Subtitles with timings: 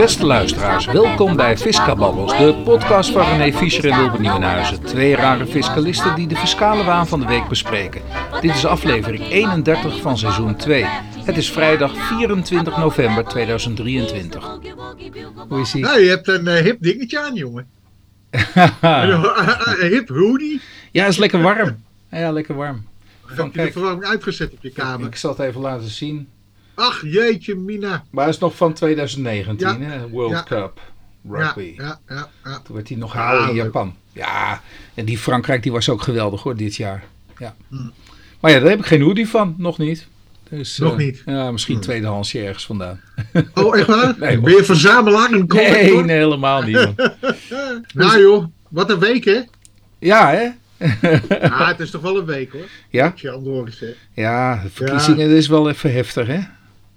[0.00, 4.82] Beste luisteraars, welkom bij Fiscababbels, de podcast van René Fischer en Wilbert Nieuwenhuizen.
[4.82, 8.02] Twee rare fiscalisten die de fiscale waan van de week bespreken.
[8.40, 10.84] Dit is aflevering 31 van seizoen 2.
[11.24, 14.58] Het is vrijdag 24 november 2023.
[15.48, 15.82] Hoe is ie?
[15.82, 17.68] Nou, je hebt een eh, hip dingetje aan, jongen.
[18.30, 19.24] een,
[19.82, 20.60] een hip hoodie.
[20.92, 21.84] Ja, is lekker warm.
[22.10, 22.86] Ja, lekker warm.
[23.26, 25.06] Heb je de verwarming uitgezet op je kamer?
[25.06, 26.28] Ik zal het even laten zien.
[26.80, 28.04] Ach, jeetje, Mina.
[28.10, 29.78] Maar hij is nog van 2019, Ja.
[29.88, 30.08] hè?
[30.08, 30.42] World Ja.
[30.42, 30.80] Cup
[31.30, 31.74] Rugby.
[31.76, 32.60] ja, ja, ja.
[32.64, 33.54] Toen werd hij nog gehouden in.
[33.54, 33.94] Japan.
[34.12, 34.60] Ja,
[34.94, 37.04] en die Frankrijk die was ook geweldig hoor, dit jaar.
[37.38, 37.54] Ja.
[37.68, 37.92] Hmm.
[38.40, 40.06] Maar ja, daar heb ik geen hoodie van, nog niet.
[40.48, 41.22] Dus, Nog eh, niet?
[41.24, 41.34] Hmm.
[41.34, 43.00] Ja, misschien tweedehandsje ergens vandaan.
[43.54, 44.14] Oh, echt waar?
[44.18, 45.32] Nee, ben je verzamelaar?
[45.32, 46.74] Een Nee, nee, helemaal niet.
[46.74, 46.94] man.
[47.94, 49.40] Nou joh, wat een week hè?
[49.98, 50.48] Ja, hè?
[51.40, 52.68] Ja, het is toch wel een week hoor.
[52.88, 56.40] Ja, je ja de verkiezingen is wel even heftig, hè?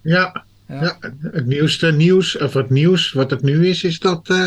[0.03, 0.97] Ja, Ja.
[1.21, 4.45] het nieuwste nieuws, of het nieuws wat het nu is, is dat eh,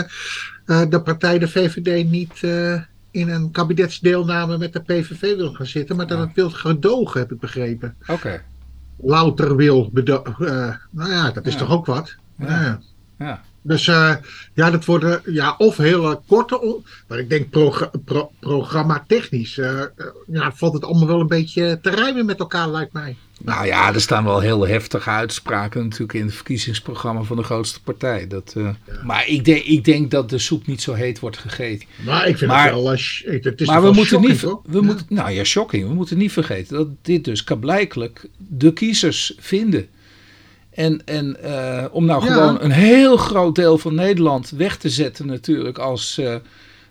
[0.67, 5.67] eh, de partij de VVD niet eh, in een kabinetsdeelname met de PVV wil gaan
[5.67, 7.95] zitten, maar dat het wil gedogen, heb ik begrepen.
[8.07, 8.43] Oké.
[8.99, 10.81] louter wil bedogen.
[10.91, 12.15] nou ja, dat is toch ook wat.
[12.39, 12.81] Ja.
[13.19, 13.43] Ja.
[13.67, 14.15] Dus eh,
[14.55, 19.59] ja, dat worden ja, of hele korte, maar ik denk progra pro- programma technisch.
[19.59, 19.87] eh, eh,
[20.27, 23.17] ja, valt het allemaal wel een beetje te rijmen met elkaar, lijkt mij.
[23.43, 27.83] Nou ja, er staan wel heel heftige uitspraken natuurlijk in het verkiezingsprogramma van de grootste
[27.83, 28.27] partij.
[28.27, 28.55] Dat,
[29.05, 31.89] Maar ik denk, ik denk dat de soep niet zo heet wordt gegeten.
[32.05, 32.91] Maar ik vind Maar- het wel.
[32.91, 34.83] het is maar we moeten shocking, niet, we Ja.
[34.83, 35.89] moeten, nou ja, shocking.
[35.89, 39.87] We moeten niet vergeten dat dit dus blijkelijk de kiezers vinden.
[40.77, 42.33] En, en eh, om nou Ja.
[42.33, 46.37] gewoon een heel groot deel van Nederland weg te zetten natuurlijk als eh,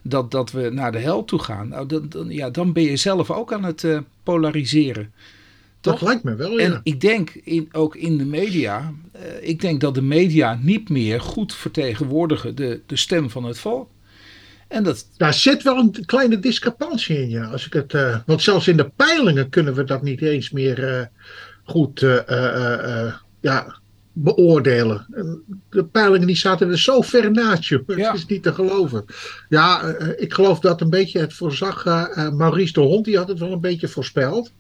[0.02, 1.67] dat, dat we naar de hel toe gaan.
[1.67, 5.14] Nou, dan, dan, ja, dan ben je zelf ook aan het eh, polariseren.
[5.81, 6.80] Dat lijkt me wel, En ja.
[6.83, 8.93] ik denk in, ook in de media,
[9.42, 13.89] ik denk dat de media niet meer goed vertegenwoordigen de, de stem van het volk.
[14.67, 17.45] En dat, Daar zit wel een kleine discrepantie in, ja.
[17.45, 21.10] Als ik het, want zelfs in de peilingen kunnen we dat niet eens meer
[21.64, 22.05] goed
[23.45, 23.76] ja,
[24.14, 25.06] beoordelen.
[25.11, 27.64] En De peilingen die zaten er zo ver naast.
[27.70, 27.80] Ja.
[27.86, 29.06] Het is niet te geloven.
[29.50, 31.86] Ja, eh, ik geloof dat een beetje het voorzag.
[31.86, 34.52] eh, eh, Maurice de Hond, die had het wel een beetje voorspeld.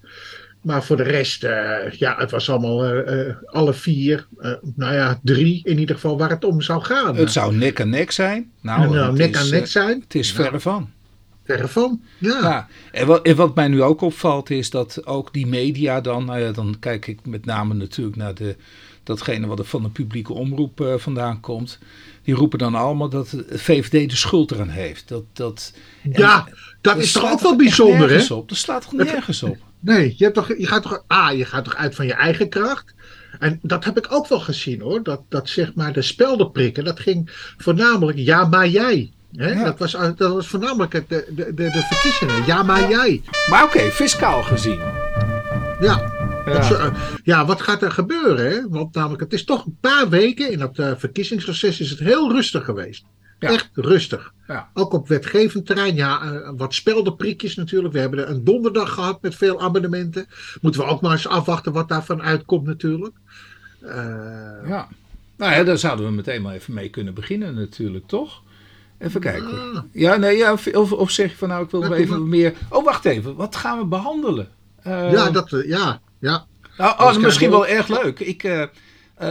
[0.61, 3.03] Maar voor de rest, eh, ja, het was allemaal
[3.45, 7.15] alle vier, eh, nou ja, drie in ieder geval waar het om zou gaan.
[7.15, 8.51] het zou nek aan nek zijn.
[8.61, 9.99] Nou, nou, het nek is, aan nek zijn.
[10.03, 10.89] Het is verre van.
[11.45, 12.01] Verre van.
[12.17, 12.39] Ja.
[12.41, 12.67] Ja.
[12.91, 16.39] En, wat, en wat mij nu ook opvalt is dat ook die media dan, nou
[16.39, 18.55] ja, dan kijk ik met name natuurlijk naar de,
[19.03, 21.79] datgene wat er van de publieke omroep eh, vandaan komt.
[22.23, 25.07] Die roepen dan allemaal dat de VVD de schuld eraan heeft.
[25.07, 25.73] Dat, dat,
[26.03, 26.47] en- Ja,
[26.81, 28.33] dat is toch ook wel bijzonder, hè?
[28.33, 28.49] Op.
[28.49, 29.57] Dat slaat toch nergens op.
[29.79, 32.49] Nee, je, hebt toch, je, gaat toch, ah, je gaat toch uit van je eigen
[32.49, 32.93] kracht?
[33.39, 35.03] En dat heb ik ook wel gezien, hoor.
[35.03, 39.11] Dat, dat zeg maar de speldenprikken, dat ging voornamelijk ja, maar jij.
[39.37, 39.51] Hè?
[39.51, 39.63] Ja.
[39.63, 42.45] Dat, was, dat was voornamelijk de, de, de, de verkiezingen.
[42.45, 43.21] Ja, maar jij.
[43.49, 44.79] Maar oké, fiscaal gezien.
[45.79, 46.13] Ja.
[46.45, 48.51] Eh, ja, wat gaat er gebeuren?
[48.51, 48.69] Hè?
[48.69, 52.31] Want namelijk, het is toch een paar weken in dat eh, verkiezingsreces is het heel
[52.31, 53.05] rustig geweest.
[53.39, 53.49] Ja.
[53.49, 54.33] Echt rustig.
[54.47, 54.69] Ja.
[54.73, 57.93] Ook op wetgevend terrein, ja, eh, wat speldenprikjes natuurlijk.
[57.93, 60.25] We hebben er een donderdag gehad met veel abonnementen.
[60.61, 63.15] Moeten we ook maar eens afwachten wat daarvan uitkomt natuurlijk.
[63.81, 64.87] Eh, Ja.
[65.37, 68.41] Nou ja, daar zouden we meteen maar even mee kunnen beginnen natuurlijk, toch?
[69.05, 69.89] Even kijken.
[69.91, 72.27] Ja, nee, ja, of, of zeg je van nou, ik wil nog even maar.
[72.27, 72.53] meer...
[72.69, 73.35] Oh, wacht even.
[73.35, 74.49] Wat gaan we behandelen?
[74.81, 76.45] Eh, ja, dat, eh, ja, ja.
[76.77, 78.19] Nou, oh, misschien wel we erg leuk.
[78.19, 78.63] Ik, eh,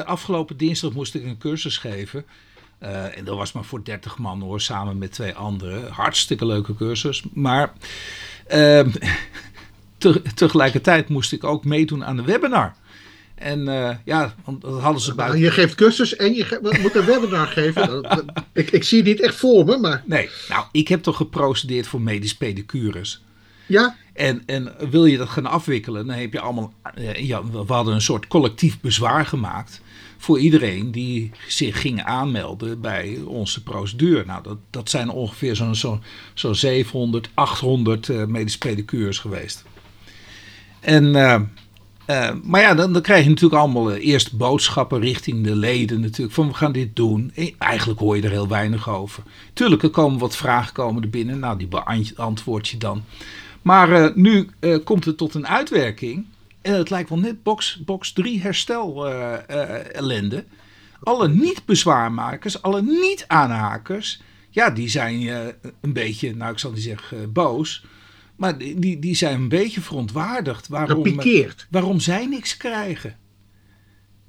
[0.04, 2.24] afgelopen dinsdag moest ik een cursus geven.
[3.14, 5.92] En dat was maar voor 30 man hoor, samen met twee anderen.
[5.92, 7.22] Hartstikke leuke cursus.
[7.32, 7.72] Maar
[8.46, 8.90] ehm,
[9.98, 12.74] te- tegelijkertijd moest ik ook meedoen aan de webinar.
[13.34, 15.40] En eh, ja, want dat hadden ze buiten.
[15.40, 18.06] je geeft cursus en je ge- moet een webinar geven.
[18.52, 21.86] Ik, ik zie het niet echt voor me, maar Nee, nou, ik heb toch geprocedeerd
[21.86, 23.22] voor medisch pedicures.
[23.66, 23.96] ja.
[24.12, 26.72] En, en wil je dat gaan afwikkelen, dan heb je allemaal.
[26.94, 29.80] eh, Ja, we hadden een soort collectief bezwaar gemaakt.
[30.19, 34.25] Voor iedereen die zich ging aanmelden bij onze procedure.
[34.25, 36.00] Nou, dat, dat zijn ongeveer zo'n zo,
[36.34, 39.64] zo 700, 800 eh medisch pedicures geweest.
[40.80, 41.40] En, eh,
[42.06, 46.00] eh, maar ja, dan, dan krijg je natuurlijk allemaal eh, eerst boodschappen richting de leden
[46.00, 46.34] natuurlijk.
[46.34, 47.32] Van we gaan dit doen.
[47.34, 49.22] Eh, Eigenlijk hoor je er heel weinig over.
[49.52, 51.38] Tuurlijk, er komen wat vragen komen er binnen.
[51.38, 53.04] Nou, die beantwoord je dan.
[53.62, 54.48] Maar nu
[54.84, 56.26] komt het tot een uitwerking.
[56.62, 59.08] En het lijkt wel net box, box 3 herstel
[59.92, 60.44] ellende.
[61.02, 64.20] Alle niet-bezwaarmakers, alle niet-aanhakers.
[64.50, 65.28] Ja, die zijn
[65.80, 67.84] een beetje, nou ik zal niet zeggen boos.
[68.36, 70.69] Maar die, die, zijn een beetje verontwaardigd.
[70.69, 71.66] Waarom, Gepikeerd.
[71.70, 73.16] waarom zij niks krijgen.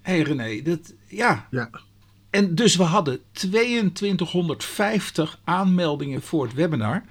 [0.02, 1.48] Hé hey René, dat, ja.
[1.52, 1.70] Ja.
[2.30, 7.04] en dus we hadden 2250 aanmeldingen voor het webinar.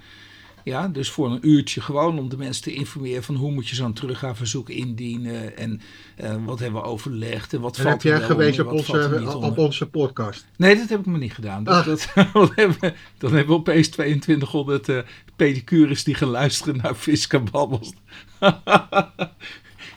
[0.65, 3.75] Ja, dus voor een uurtje gewoon om de mensen te informeren van hoe moet je
[3.75, 5.81] zo'n teruggaveverzoek indienen en
[6.23, 8.75] uh, wat hebben we overlegd en wat en valt heb jij er gewezen op er
[9.23, 10.47] onze, op onze podcast?
[10.57, 11.65] Nee, dat heb ik me niet gedaan.
[11.65, 11.85] Dat, Ach.
[11.85, 14.99] dat, dan, hebben we, dan hebben we opeens 2200 eh
[15.37, 17.93] pedicures die gaan luisteren naar Fiska Babbels.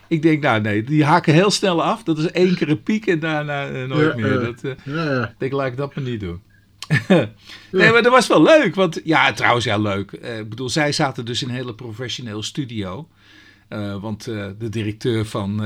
[0.08, 2.02] ik denk, nou nee, die haken heel snel af.
[2.02, 4.38] Dat is één keer een piek en daarna eh, nooit Ja, meer.
[4.40, 4.44] eh.
[4.44, 5.28] Dat, eh, Ja, ja.
[5.28, 6.40] ik denk, laat ik dat maar niet doen.
[7.70, 8.74] nee, maar dat was wel leuk.
[8.74, 10.12] Want ja, trouwens, ja, leuk.
[10.12, 13.08] Eh, ik bedoel, zij zaten dus in een hele professioneel studio.
[13.68, 15.62] Eh, want eh, de directeur van,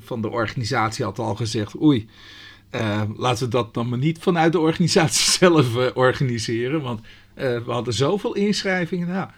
[0.00, 2.08] van de organisatie had al gezegd: Oei,
[3.16, 6.82] laten we dat dan maar niet vanuit de organisatie zelf organiseren.
[6.82, 7.00] Want
[7.34, 9.08] we hadden zoveel inschrijvingen.
[9.08, 9.28] Nou,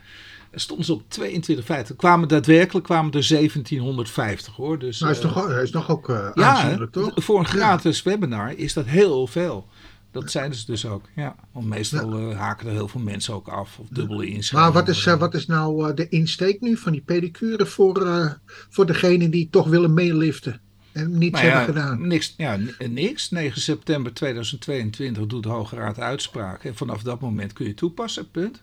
[0.54, 1.96] stonden ze op 22 feiten.
[1.96, 4.78] Kwamen daadwerkelijk kwamen er 1750 hoor.
[4.78, 7.12] Dus, Nou, hij is toch, hij is nog ook ja, aanzienlijk, toch?
[7.14, 9.68] voor een gratis webinar is dat heel veel.
[10.10, 11.04] Dat zeiden ze dus ook.
[11.16, 14.74] Ja, want meestal eh, haken er heel veel mensen ook af of dubbele inschrijvingen.
[14.74, 18.38] Maar wat is, eh, wat is nou eh, de insteek nu van die pedicure voor,
[18.68, 20.60] voor degenen die toch willen meeliften
[20.92, 22.06] en niets Nou ja, hebben gedaan?
[22.06, 22.58] Niks, ja,
[22.88, 23.30] niks.
[23.30, 26.64] 9 september 2022 doet de Hoge Raad uitspraak.
[26.64, 28.62] En vanaf dat moment kun je toepassen, punt.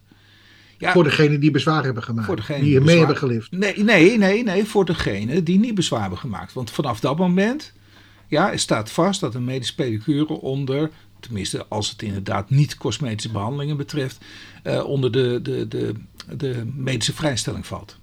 [0.78, 3.52] Ja, Voor degenen die bezwaar hebben gemaakt, Voor degene die die mee hebben gelift.
[3.52, 6.54] Nee, nee, nee, nee, voor degene die niet bezwaar hebben gemaakt.
[6.54, 7.74] Want vanaf dat moment
[8.28, 10.90] ja, staat vast dat een medisch pedicure onder,
[11.20, 14.26] tenminste als het inderdaad niet cosmetische behandelingen betreft,
[14.64, 15.94] eh, onder de, de, de,
[16.38, 17.98] de medische vrijstelling valt.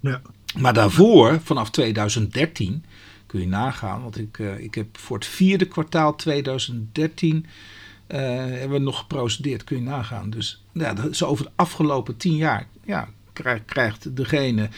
[0.00, 0.22] Ja.
[0.58, 2.84] Maar daarvoor, vanaf 2013,
[3.26, 7.46] kun je nagaan, want ik, eh, ik heb voor het vierde kwartaal 2013
[8.06, 10.30] eh, hebben we nog geprocedeerd, kun je nagaan.
[10.30, 14.68] Dus ja, dat is over de afgelopen tien jaar ja, krijgt, krijgt degene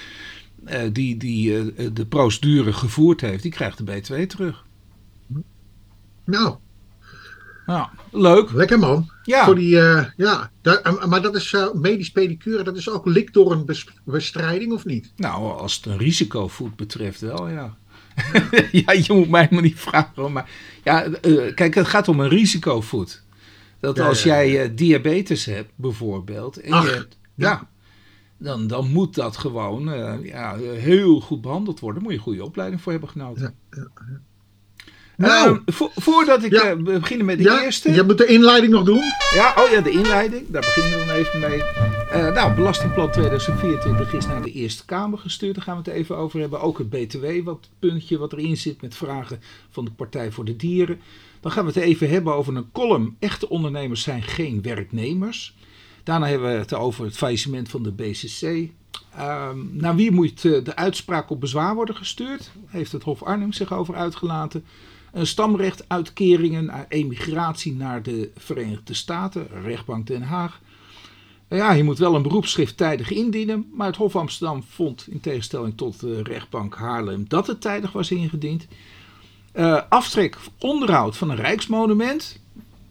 [0.93, 4.65] die, die de procedure gevoerd heeft, die krijgt de BTW terug.
[6.25, 6.56] Nou,
[7.67, 8.53] Nou, leuk.
[8.53, 9.11] lekker man.
[9.23, 10.50] Ja, Voor die, eh, ja.
[10.62, 15.12] Da- maar dat is eh, medisch pedicure, dat is ook likdoornbestrijding of niet?
[15.17, 17.76] nou, als het een risicovoet betreft wel, ja.
[18.73, 20.32] ja, je moet mij maar niet vragen.
[20.32, 20.50] Maar
[20.85, 23.23] ja, eh, kijk, het gaat om een risicovoet.
[23.81, 24.50] Dat Ja, als ja, ja.
[24.50, 27.69] jij eh, diabetes hebt, bijvoorbeeld, en Ach, je hebt, ja, ja.
[28.38, 32.03] dan, dan moet dat gewoon eh, ja, heel goed behandeld worden.
[32.03, 33.55] Daar moet je een goede opleiding voor hebben genoten.
[33.70, 33.88] Ja,
[35.28, 36.76] Nou, Ehm, vo- voordat ik Ja.
[36.76, 37.92] we beginnen met de ja, eerste.
[37.92, 39.02] je moet de inleiding nog doen.
[39.34, 40.44] Ja, oh ja, de inleiding.
[40.48, 41.62] Daar beginnen we dan even mee.
[41.62, 45.54] Eh, nou, Belastingplan 2024 is naar de Eerste Kamer gestuurd.
[45.54, 46.60] Daar gaan we het even over hebben.
[46.60, 49.40] Ook het BTW, wat puntje wat erin zit met vragen
[49.70, 51.00] van de Partij voor de Dieren.
[51.40, 53.16] Dan gaan we het even hebben over een column.
[53.19, 55.54] Echte ondernemers zijn geen werknemers.
[56.02, 58.70] Daarna hebben we het over het faillissement van de BCC.
[59.16, 62.50] Ehm, naar wie moet eh, de uitspraak op bezwaar worden gestuurd?
[62.66, 64.64] Heeft het Hof Arnhem zich over uitgelaten.
[65.12, 70.61] Een stamrechtuitkeringen emigratie naar de Verenigde Staten, rechtbank Den Haag.
[71.49, 75.20] Nou Ja, je moet wel een beroepsschrift tijdig indienen, maar het Hof Amsterdam vond in
[75.20, 78.67] tegenstelling tot de rechtbank Haarlem dat het tijdig was ingediend.
[79.53, 82.41] Eh, aftrek onderhoud van een rijksmonument.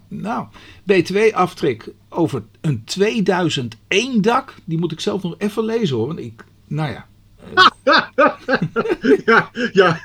[0.07, 0.45] Nou,
[0.83, 4.55] BTW-aftrek over een 2001 dak.
[4.63, 6.07] Die moet ik zelf nog even lezen hoor.
[6.07, 7.07] Want ik, nou ja,
[9.25, 9.99] ja, ja,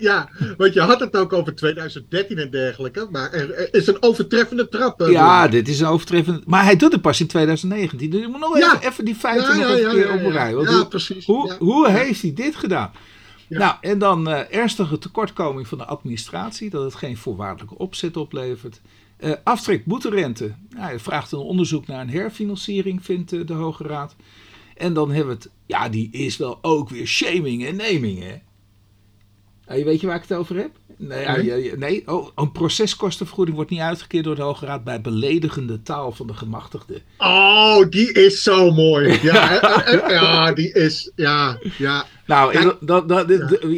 [0.00, 3.06] ja, want je had het ook over 2013 en dergelijke.
[3.10, 5.00] Maar er, is een overtreffende trap.
[5.00, 6.46] eh, Ja, dit is een overtreffend.
[6.46, 8.10] Maar hij doet het pas in 2019.
[8.10, 8.74] Dus je moet nog Ja.
[8.74, 10.30] even, even die feiten Ja, nog even ja, keer op een ja.
[10.32, 10.50] rij.
[10.50, 11.26] Ja, hoe, precies.
[11.26, 12.90] hoe, hoe heeft hij dit gedaan?
[13.48, 18.80] Nou, en dan eh, ernstige tekortkoming van de administratie, dat het geen voorwaardelijke opzet oplevert.
[19.16, 20.54] Eh aftrek boeterente.
[20.70, 24.16] Nou, hij vraagt een onderzoek naar een herfinanciering, vindt de Hoge Raad.
[24.78, 28.34] En dan hebben we het, ja, die is wel ook weer shaming en naming, hè?
[29.84, 30.70] Weet je waar ik het over heb?
[30.96, 32.02] Nee, Nee.
[32.08, 36.34] Oh, een proceskostenvergoeding wordt niet uitgekeerd door de Hoge Raad bij beledigende taal van de
[36.34, 37.02] gemachtigde.
[37.18, 39.18] Oh, die is zo mooi.
[39.22, 41.12] Ja, ja die is.
[41.16, 42.06] Ja, ja.
[42.26, 43.30] Nou, Kijk- dat, dat,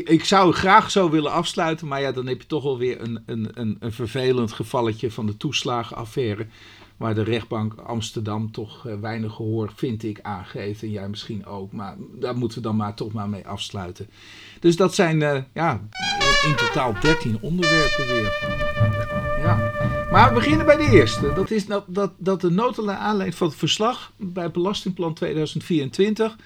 [0.04, 3.22] ik zou graag zo willen afsluiten, maar ja, dan heb je toch wel weer een,
[3.26, 6.46] een, een, een vervelend gevalletje van de toeslagenaffaire.
[7.00, 10.82] Waar de rechtbank Amsterdam toch eh, weinig gehoor, vind ik, aangeeft.
[10.82, 11.72] En jij misschien ook.
[11.72, 14.08] Maar daar moeten we dan maar toch maar mee afsluiten.
[14.58, 15.88] Dus dat zijn eh, ja,
[16.46, 18.38] in, totaal 13 onderwerpen weer.
[19.38, 19.72] Ja.
[20.10, 21.32] Maar we beginnen bij de eerste.
[21.32, 26.36] Dat is dat, dat, dat de naar aanleiding van het verslag bij Belastingplan 2024.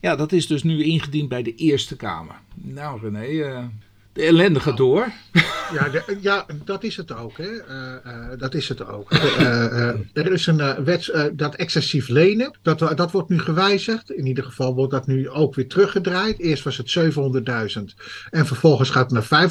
[0.00, 2.40] Ja, dat is dus nu ingediend bij de Eerste Kamer.
[2.54, 3.64] Nou, René, eh,
[4.14, 5.12] de ellende gaat door.
[5.72, 7.36] Ja, de, ja, dat is het ook.
[7.36, 7.50] Hè.
[7.50, 9.12] Uh, uh, dat is het ook.
[9.12, 14.10] Uh, er is een wet, dat excessief lenen, dat, dat wordt nu gewijzigd.
[14.10, 16.38] In ieder geval wordt dat nu ook weer teruggedraaid.
[16.38, 16.98] Eerst was het
[17.78, 17.82] 700.000
[18.30, 19.50] en vervolgens gaat het naar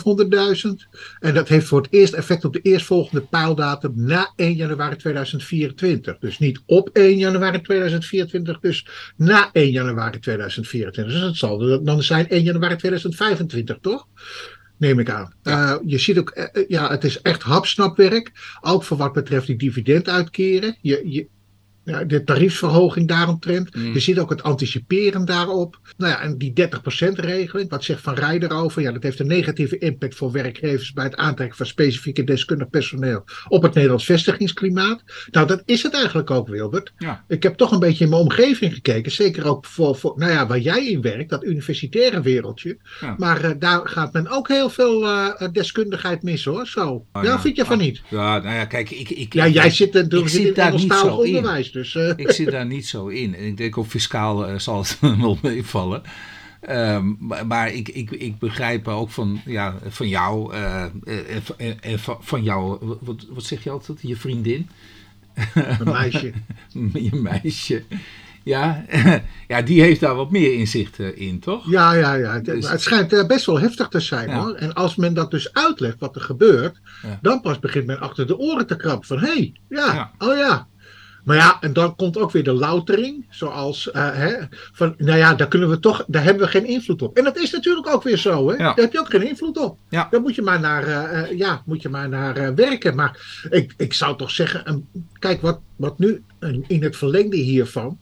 [0.60, 0.70] 500.000.
[1.20, 6.17] En dat heeft voor het eerst effect op de eerstvolgende pijldatum na 1 januari 2024.
[6.20, 11.13] Dus niet op 1 januari 2024, dus na 1 januari 2024.
[11.13, 14.08] Dus dat zal dan zijn 1 januari 2025, toch?
[14.77, 15.34] Neem ik aan.
[15.44, 15.74] Ja.
[15.74, 18.32] Uh, je ziet ook, uh, ja, het is echt hapsnapwerk.
[18.62, 20.77] Ook voor wat betreft die dividenduitkeren.
[20.82, 21.27] Je, je,
[21.83, 23.75] ja, de tariefsverhoging daaromtrent.
[23.75, 23.93] Mm.
[23.93, 25.79] Je ziet ook het anticiperen daarop.
[25.97, 28.81] Nou ja, en die 30% regeling, wat zegt Van Rij erover?
[28.81, 33.23] Ja, dat heeft een negatieve impact voor werkgevers bij het aantrekken van specifieke deskundig personeel
[33.47, 35.03] op het Nederlands vestigingsklimaat.
[35.31, 36.93] Nou, dat is het eigenlijk ook, Wilbert.
[36.97, 37.23] Ja.
[37.27, 39.11] Ik heb toch een beetje in mijn omgeving gekeken.
[39.11, 42.77] Zeker ook voor, voor nou ja, waar jij in werkt, dat universitaire wereldje.
[43.01, 43.15] Ja.
[43.17, 46.67] Maar uh, daar gaat men ook heel veel uh, deskundigheid mis hoor.
[46.67, 47.05] Zo.
[47.13, 48.01] Oh, ja, vind je van niet?
[48.09, 49.09] Ja, nou ja, kijk, ik.
[49.09, 51.73] ik ja, jij zit, er, ik zit in niet zo onderwijs.
[51.74, 52.13] Dus, uh...
[52.15, 53.36] Ik zit daar niet zo in.
[53.36, 56.01] En ik denk op fiscaal uh, zal het wel meevallen.
[56.70, 60.84] Um, maar ik, ik, ik begrijp ook van, ja, van jou, uh,
[61.58, 64.70] en, en van jou, wat, wat zeg je altijd, je vriendin?
[65.53, 66.34] Een meisje.
[67.10, 67.84] je meisje.
[68.44, 68.86] Ja,
[69.48, 71.72] ja, die heeft daar wat meer inzicht in, toch?
[71.72, 72.34] Ja, ja, ja.
[72.34, 72.70] Het, dus...
[72.70, 74.44] het schijnt best wel heftig te zijn ja.
[74.44, 74.53] hoor.
[74.53, 77.20] En als men dat dus uitlegt wat er gebeurt, ja.
[77.22, 80.38] dan pas begint men achter de oren te krabben van hé, hey, ja, ja, oh
[80.38, 80.68] ja,
[81.24, 83.25] maar ja, en dan komt ook weer de loutering.
[83.30, 87.01] Zoals, uh, hè, van, nou ja, daar, kunnen we toch, daar hebben we geen invloed
[87.01, 87.18] op.
[87.18, 88.50] En dat is natuurlijk ook weer zo.
[88.50, 88.58] Hè?
[88.58, 89.77] Daar heb je ook geen invloed op.
[89.89, 90.08] Ja.
[90.12, 92.96] Daar moet je maar naar, uh, ja, moet je maar naar uh, werken.
[92.96, 94.88] Maar ik, ik zou toch zeggen,
[95.20, 96.24] kijk, wat, wat nu
[96.68, 97.98] in het verlengde hiervan,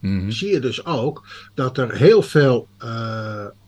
[0.00, 0.30] mm -hmm.
[0.30, 2.68] zie je dus ook dat er heel veel,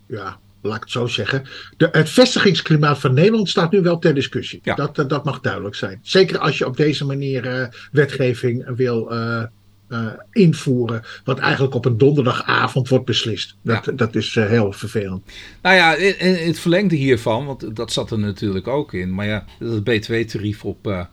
[0.06, 1.44] ja, laat ik het zo zeggen.
[1.76, 4.60] De, het vestigingsklimaat van Nederland staat nu wel ter discussie.
[4.62, 4.74] Ja.
[4.74, 5.98] Dat, dat, dat, mag duidelijk zijn.
[6.02, 9.42] Zeker als je op deze manier uh, wetgeving wil uh,
[9.88, 11.02] uh, invoeren.
[11.24, 13.56] Wat eigenlijk op een donderdagavond wordt beslist.
[13.62, 13.92] Dat, ja.
[13.92, 15.22] dat is heel vervelend.
[15.62, 19.14] Nou ja, in, het verlengde hiervan, want dat zat er natuurlijk ook in.
[19.14, 21.06] Maar ja, dat BTW-tarief op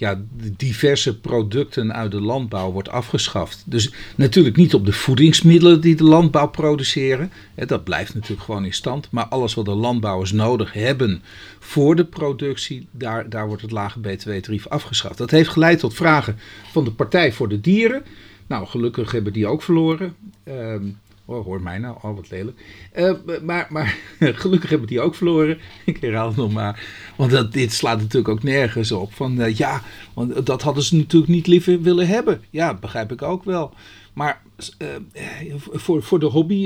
[0.00, 0.20] ja,
[0.56, 3.62] diverse producten uit de landbouw wordt afgeschaft.
[3.66, 7.32] Dus natuurlijk niet op de voedingsmiddelen die de landbouw produceren.
[7.54, 9.08] Dat blijft natuurlijk gewoon in stand.
[9.10, 11.22] Maar alles wat de landbouwers nodig hebben
[11.58, 15.18] voor de productie, daar, daar wordt het lage btw-tarief afgeschaft.
[15.18, 16.38] Dat heeft geleid tot vragen
[16.70, 18.02] van de Partij voor de Dieren.
[18.46, 20.14] Nou, gelukkig hebben die ook verloren.
[20.44, 20.98] Um,
[21.30, 22.60] Oh, hoor mij nou, al oh, wat lelijk.
[22.96, 23.98] Uh, maar, maar
[24.42, 25.58] gelukkig hebben die ook verloren.
[25.84, 26.86] Ik herhaal het nog maar.
[27.16, 29.12] Want dat, dit slaat natuurlijk ook nergens op.
[29.12, 29.82] Van uh, ja,
[30.14, 32.42] want dat hadden ze natuurlijk niet liever willen hebben.
[32.50, 33.74] Ja, begrijp ik ook wel.
[34.12, 34.42] Maar
[34.78, 34.88] uh,
[35.56, 36.64] voor, voor de, hobby,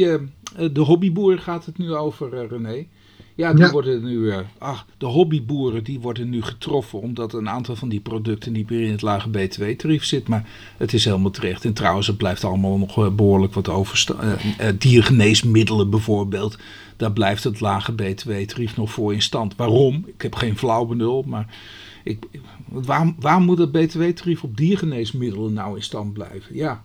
[0.73, 2.87] de hobbyboer gaat het nu over, René.
[3.37, 3.71] Ja, die ja.
[3.71, 8.01] worden nu, uh, ach, de hobbyboeren die worden nu getroffen omdat een aantal van die
[8.01, 10.29] producten niet meer in het lage btw-tarief zit.
[10.29, 11.65] Maar het is helemaal terecht.
[11.65, 14.39] En trouwens, het blijft allemaal nog uh, behoorlijk wat overstaan.
[14.61, 16.59] Uh, diergeneesmiddelen bijvoorbeeld,
[16.97, 19.57] daar blijft het lage btw-tarief nog voor in stand.
[19.57, 20.05] Waarom?
[20.07, 21.57] Ik heb geen flauw benul, maar
[22.05, 22.27] ik,
[22.69, 26.57] waar, waar moet het btw-tarief op diergeneesmiddelen nou in stand blijven?
[26.57, 26.85] Ja,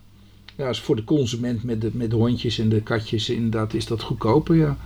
[0.56, 3.86] ja als voor de consument met de, met de hondjes en de katjes inderdaad is
[3.86, 4.78] dat goedkoper, ja.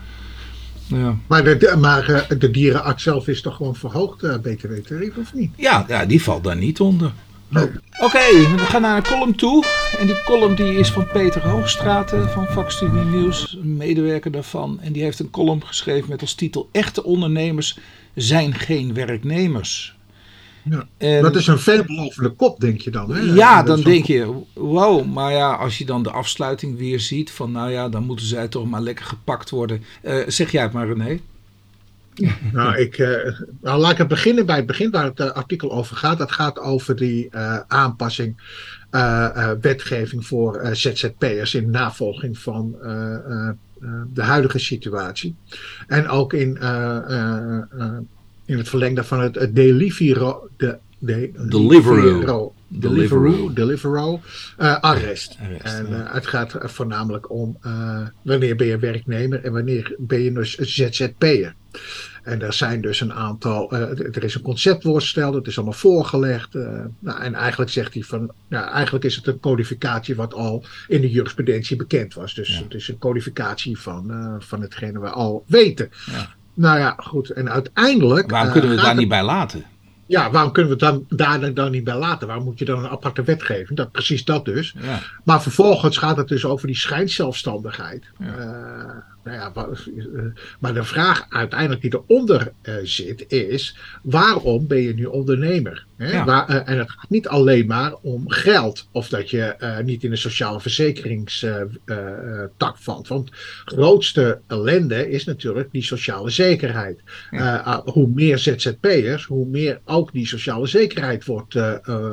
[0.87, 1.17] Ja.
[1.27, 5.51] Maar, de, maar uh, de dierenarts zelf is toch gewoon verhoogd, uh, btw-tarief, of niet?
[5.55, 7.11] Ja, ja, die valt daar niet onder.
[7.47, 7.63] Nee.
[7.63, 9.63] Oké, okay, we gaan naar een column toe.
[9.99, 14.79] En die column die is van Peter Hoogstraten van Vakstudie Nieuws, een medewerker daarvan.
[14.81, 17.77] En die heeft een column geschreven met als titel Echte ondernemers
[18.15, 19.95] zijn geen werknemers.
[20.63, 23.13] Ja, en, dat is een veelbelovende kop, denk je dan.
[23.13, 23.19] Hè?
[23.19, 25.05] Ja, dan denk je, wow.
[25.05, 28.47] Maar ja, als je dan de afsluiting weer ziet van, nou ja, dan moeten zij
[28.47, 29.83] toch maar lekker gepakt worden.
[30.03, 31.19] Uh, zeg jij het maar, René.
[32.53, 35.71] nou, ik, uh, nou, laat ik het beginnen bij het begin waar het uh, artikel
[35.71, 36.17] over gaat.
[36.17, 37.35] Dat gaat over die
[37.67, 38.37] aanpassing,
[39.61, 42.75] wetgeving voor ZZP'ers in navolging van
[44.13, 45.35] de huidige situatie.
[45.87, 46.57] En ook in
[48.45, 52.53] in het verlengde van het, het de, de, Deliveroo.
[52.67, 54.21] Deliveroo, Deliveroo
[54.59, 55.37] uh, arrest.
[55.41, 55.63] arrest.
[55.63, 60.31] en uh, het gaat voornamelijk om uh, wanneer ben je werknemer en wanneer ben je
[60.31, 61.55] dus ZZP'er.
[62.23, 66.53] En er zijn dus een aantal, er is een conceptvoorstel, dat is allemaal voorgelegd.
[66.99, 71.01] nou, en eigenlijk zegt hij van, ja, eigenlijk is het een codificatie wat al in
[71.01, 72.33] de jurisprudentie bekend was.
[72.33, 72.63] Dus ja.
[72.63, 75.89] het is een codificatie van, van hetgene we al weten.
[76.05, 76.35] Ja.
[76.53, 77.29] Nou ja, goed.
[77.29, 78.29] En uiteindelijk.
[78.31, 79.63] Waarom kunnen we het daar niet bij laten?
[80.05, 82.27] Ja, waarom kunnen we het dan, daar dan niet bij laten?
[82.27, 83.77] Waarom moet je dan een aparte wetgeving?
[83.77, 84.75] Dat, precies dat dus.
[84.81, 84.99] Ja.
[85.23, 88.05] Maar vervolgens gaat het dus over die schijnzelfstandigheid.
[88.19, 89.03] Ja.
[89.23, 89.51] Nou ja,
[90.59, 95.85] maar de vraag uiteindelijk die eronder uh, zit is: waarom ben je nu ondernemer?
[95.97, 96.23] Hè?
[96.23, 100.03] Waar, uh, en het gaat niet alleen maar om geld of dat je uh, niet
[100.03, 103.07] in de sociale verzekeringstak valt.
[103.07, 103.29] Want
[103.65, 106.99] grootste ellende is natuurlijk die sociale zekerheid.
[107.31, 107.81] Ja.
[107.85, 111.55] hoe meer ZZP'ers, hoe meer ook die sociale zekerheid wordt,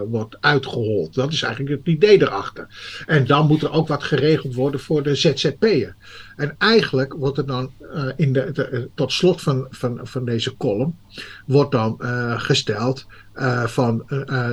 [0.08, 1.14] wordt uitgehold.
[1.14, 2.66] Dat is eigenlijk het idee erachter.
[3.06, 5.96] En dan moet er ook wat geregeld worden voor de ZZP'er.
[6.36, 10.56] En eigenlijk wordt er dan uh, in de, de, tot slot van, van, van deze
[10.56, 10.98] column
[11.46, 14.02] wordt dan uh, gesteld uh, van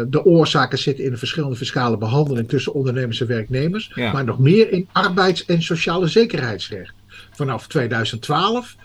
[0.10, 4.12] de oorzaken zitten in de verschillende fiscale behandeling tussen ondernemers en werknemers, ja.
[4.12, 6.94] maar nog meer in arbeids- en sociale zekerheidsrecht.
[7.32, 8.76] Vanaf 2012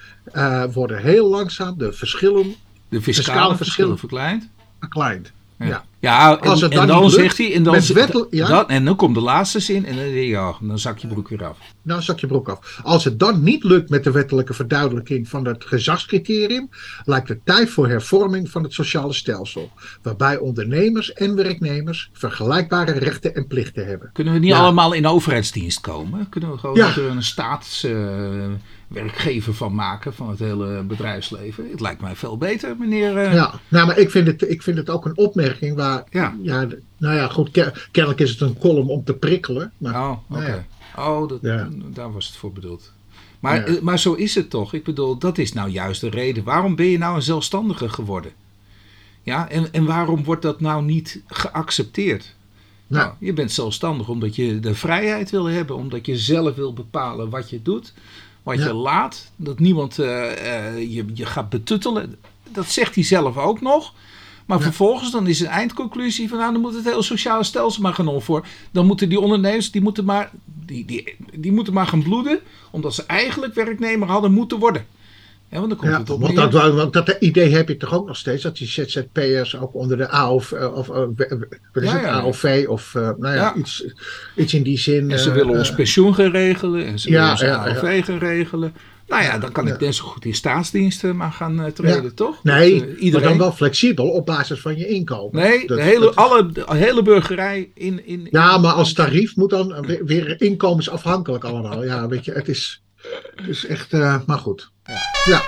[0.72, 2.54] worden heel langzaam de verschillen,
[2.88, 4.48] de fiscale, verschillen verkleind.
[4.80, 5.32] verkleind.
[5.66, 8.46] Ja, ja en, dan, en dan zegt hij, en dan, wettel, ja?
[8.46, 11.44] dan, en dan komt de laatste zin en dan, ja, dan zak je broek weer
[11.44, 11.58] af.
[11.82, 12.80] Dan zak je broek af.
[12.82, 16.68] Als het dan niet lukt met de wettelijke verduidelijking van het gezagscriterium,
[17.04, 19.70] lijkt het tijd voor hervorming van het sociale stelsel,
[20.02, 24.10] waarbij ondernemers en werknemers vergelijkbare rechten en plichten hebben.
[24.12, 26.28] Kunnen we niet allemaal in overheidsdienst komen?
[26.28, 27.84] Kunnen we gewoon een staats...
[27.84, 28.50] Uh,
[28.92, 31.70] werkgever van maken van het hele bedrijfsleven.
[31.70, 33.16] Het lijkt mij veel beter, meneer.
[33.16, 33.34] Uh...
[33.34, 36.04] Ja, nou, maar ik vind, het, ik vind het ook een opmerking waar.
[36.10, 36.36] Ja.
[36.42, 37.50] ja nou ja, goed,
[37.90, 39.72] kennelijk is het een column om te prikkelen.
[39.78, 40.40] Maar, oh, oké.
[40.40, 40.66] Okay.
[40.96, 41.42] Oh, dat,
[41.94, 42.92] daar was het voor bedoeld.
[43.40, 43.78] Maar, ja.
[43.82, 44.74] maar zo is het toch?
[44.74, 46.44] Ik bedoel, dat is nou juist de reden.
[46.44, 48.32] Waarom ben je nou een zelfstandige geworden?
[49.22, 52.34] Ja, en, en waarom wordt dat nou niet geaccepteerd?
[52.86, 56.72] Nou, nou je bent zelfstandig omdat je de vrijheid wil hebben, omdat je zelf wil
[56.72, 57.92] bepalen wat je doet
[58.42, 62.16] wat je laat, dat niemand uh, uh, je, je gaat betuttelen.
[62.48, 63.92] Dat zegt hij zelf ook nog.
[64.46, 67.94] Maar vervolgens dan is een eindconclusie van nou, dan moet het hele sociale stelsel maar
[67.94, 68.46] genomen voor.
[68.70, 72.94] Dan moeten die ondernemers, die moeten maar, die, die, die moeten maar gaan bloeden, omdat
[72.94, 74.86] ze eigenlijk werknemer hadden moeten worden.
[75.52, 78.06] Ja, want dan komt het op want dat, want dat idee heb je toch ook
[78.06, 80.88] nog steeds, dat die ZZP'ers ook onder de AOV, eh, of,
[81.72, 83.84] is het, AOV of uh, nou ja, Iets,
[84.36, 85.10] iets in die zin.
[85.10, 88.74] En ze uh, willen ons pensioen gaan regelen en ze willen ons AOV gaan regelen.
[89.06, 92.42] Nou ja, dan kan ik net zo goed in staatsdiensten maar gaan treden, toch?
[92.42, 93.12] Nee, dat, iedereen...
[93.12, 95.42] maar dan wel flexibel op basis van je inkomen.
[95.42, 98.28] Nee, de, hele, alle, de hele burgerij in, in...
[98.30, 101.84] Ja, maar als tarief moet dan weer, weer inkomensafhankelijk allemaal.
[101.84, 102.82] Ja, weet je, het is,
[103.34, 103.92] het is echt...
[104.26, 104.71] maar goed.
[104.84, 105.00] Ja.
[105.24, 105.42] ja.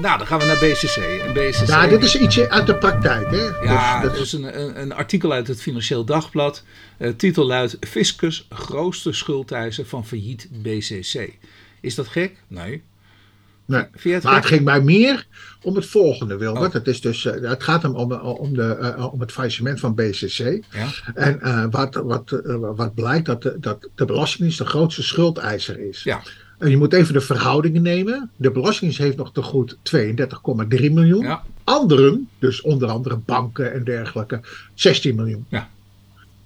[0.00, 0.96] Nou, dan gaan we naar BCC.
[0.96, 3.30] En BCC ja, dit is ietsje uit de praktijk.
[3.30, 3.44] Hè?
[3.62, 6.62] Ja, dus, dat is een, een, een, artikel uit het Financieel Dagblad.
[6.98, 11.30] Uh, titel luidt: Fiscus grootste schuldeiser van failliet BCC.
[11.80, 12.36] Is dat gek?
[12.48, 12.82] Nee.
[13.64, 15.26] Nee, het maar het ging mij meer
[15.62, 16.66] om het volgende, Wilbert.
[16.66, 16.72] Oh.
[16.72, 19.94] Het, is dus, uh, het gaat hem om, om, de, uh, om het faillissement van
[19.94, 20.64] BCC.
[20.70, 20.88] Ja.
[21.14, 26.02] En wat, wat, wat blijkt, dat de, dat de Belastingdienst de grootste schuldeiser is.
[26.02, 26.22] Ja.
[26.58, 28.30] En je moet even de verhoudingen nemen.
[28.36, 31.24] De Belastingdienst heeft nog te goed 32,3 miljoen.
[31.24, 31.42] Ja.
[31.64, 34.40] Anderen, dus onder andere banken en dergelijke,
[34.74, 35.46] 16 miljoen.
[35.48, 35.68] Ja.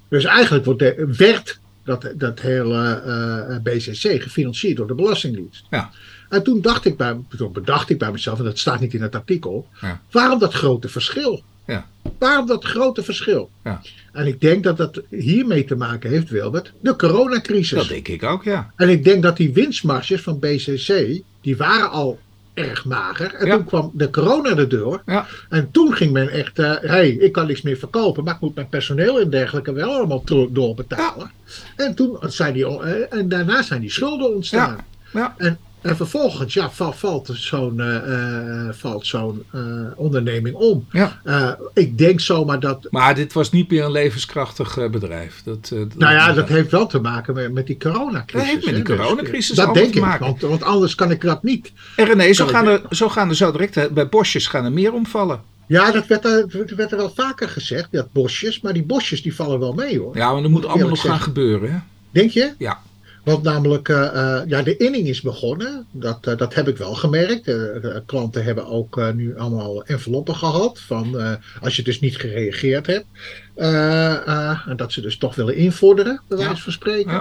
[0.08, 5.66] Dus eigenlijk wordt de, werd dat, dat hele uh, eh, BCC gefinancierd door de Belastingdienst.
[5.70, 5.90] Ja.
[6.28, 9.02] En toen dacht ik bij, toen bedacht ik bij mezelf, en dat staat niet in
[9.02, 10.00] het artikel, ja.
[10.10, 11.42] waarom dat grote verschil?
[11.66, 11.86] Ja.
[12.18, 13.50] Waarom dat grote verschil?
[13.64, 13.80] Ja.
[14.12, 17.78] En ik denk dat dat hiermee te maken heeft, Wilbert, de coronacrisis.
[17.78, 18.72] Dat denk ik ook, ja.
[18.76, 22.18] En ik denk dat die winstmarges van BCC, die waren al
[22.54, 23.34] erg mager.
[23.34, 25.02] En toen kwam de corona erdoor.
[25.06, 25.26] Ja.
[25.48, 28.40] En toen ging men echt, hé, uh, hey, ik kan niks meer verkopen, maar ik
[28.40, 31.30] moet mijn personeel en dergelijke wel allemaal doorbetalen.
[31.44, 31.84] Ja.
[31.84, 34.78] En, toen zijn die, uh, en daarna zijn die schulden ontstaan.
[35.12, 35.34] Ja.
[35.38, 39.62] En en vervolgens ja, valt zo'n uh, valt zo'n uh,
[39.96, 40.86] onderneming om.
[40.90, 41.20] Ja.
[41.74, 42.86] ik denk zomaar dat.
[42.90, 45.42] Maar dit was niet meer een levenskrachtig bedrijf.
[45.44, 48.32] Dat, dat, nou ja, dat heeft wel te maken met, met die coronacrisis.
[48.32, 51.42] Dat heeft met die dus, coronacrisis Dat denk ik, want, want, anders kan ik dat
[51.42, 51.72] niet.
[51.96, 54.92] En René, zo gaan, er, zo gaan er zo direct bij bosjes gaan er meer
[54.92, 55.40] omvallen.
[55.66, 58.60] Ja, dat werd, er, dat werd er wel vaker gezegd, dat bosjes.
[58.60, 60.16] Maar die bosjes die vallen wel mee hoor.
[60.16, 61.72] Ja, maar dat moet allemaal nog gaan gebeuren.
[61.72, 61.78] Hè?
[62.10, 62.52] Denk je?
[62.58, 62.80] Ja.
[63.24, 65.86] Want namelijk, uh, ja, de inning is begonnen.
[65.90, 67.44] Dat, uh, dat heb ik wel gemerkt.
[67.44, 70.80] De klanten hebben ook nu allemaal enveloppen gehad.
[70.80, 73.06] Van als je dus niet gereageerd hebt.
[74.66, 77.12] en dat ze dus toch willen invorderen, bij wijze van spreken.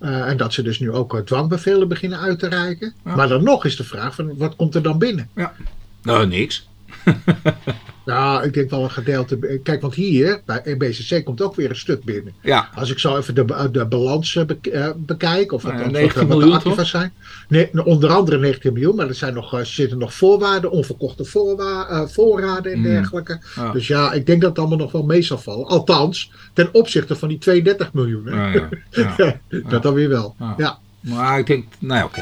[0.00, 0.26] Ja.
[0.26, 2.94] en dat ze dus nu ook dwangbevelen beginnen uit te reiken.
[3.02, 5.28] Maar dan nog is de vraag: van, wat komt er dan binnen?
[5.34, 5.54] Ja.
[6.02, 6.68] Nou, niks.
[8.04, 9.60] Nou, ik denk wel een gedeelte.
[9.62, 12.32] Kijk, want hier bij BCC komt ook weer een stuk binnen.
[12.42, 12.68] Ja.
[12.74, 16.40] Als ik zo even de, de balans eh, eh, bekijk, of wat, nou wat, wat
[16.40, 17.12] de activa zijn.
[17.48, 22.06] Nee, onder andere 19 miljoen, maar er zijn nog, zitten nog voorwaarden, onverkochte voorwa uh,
[22.06, 22.84] voorraden en mm.
[22.84, 23.40] dergelijke.
[23.72, 25.66] Dus ja, ik denk dat het allemaal nog wel mee zal vallen.
[25.66, 28.26] Althans, ten opzichte van die 32 miljoen.
[28.26, 28.52] Hè?
[28.52, 28.68] Ja,
[29.16, 29.38] ja.
[29.68, 30.36] dat dan weer wel.
[30.56, 30.78] Ja.
[31.00, 32.20] Maar ik denk, nou ja, oké.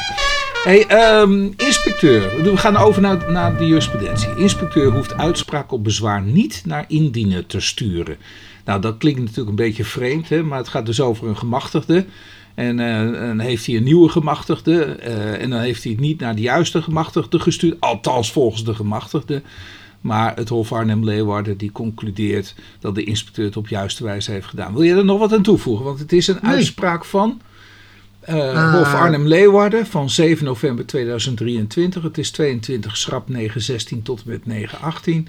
[0.62, 4.36] Hey, ehm, inspecteur, we gaan over naar, naar de jurisprudentie.
[4.36, 8.16] Inspecteur hoeft uitspraak op bezwaar niet naar indienen te sturen.
[8.64, 12.06] Nou, dat klinkt natuurlijk een beetje vreemd, hè, maar het gaat dus over een gemachtigde.
[12.54, 12.76] En
[13.12, 14.84] dan heeft hij een nieuwe gemachtigde.
[14.84, 17.80] en dan heeft hij het niet naar de juiste gemachtigde gestuurd.
[17.80, 19.42] Althans volgens de gemachtigde.
[20.00, 24.72] Maar het Hof Arnhem-Leeuwarden die concludeert dat de inspecteur het op juiste wijze heeft gedaan.
[24.72, 25.84] Wil je er nog wat aan toevoegen?
[25.84, 27.40] Want het is een uitspraak van
[28.28, 32.02] uh, Hof Arnhem-Leeuwarden van 7 november 2023.
[32.02, 35.28] Het is 22 schrap 916 tot en met 918.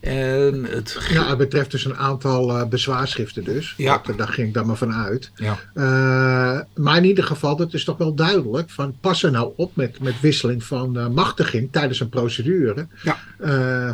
[0.00, 0.98] En het...
[1.10, 3.74] Ja, het betreft dus een aantal uh, bezwaarschriften dus.
[3.76, 4.02] Ja.
[4.16, 5.30] daar ging ik dan maar van uit.
[5.34, 5.58] Ja.
[5.74, 8.70] Uh, maar in ieder geval, dat is toch wel duidelijk.
[8.70, 12.86] Van, pas er nou op met, met wisseling van uh, machtiging tijdens een procedure.
[13.02, 13.18] Ja.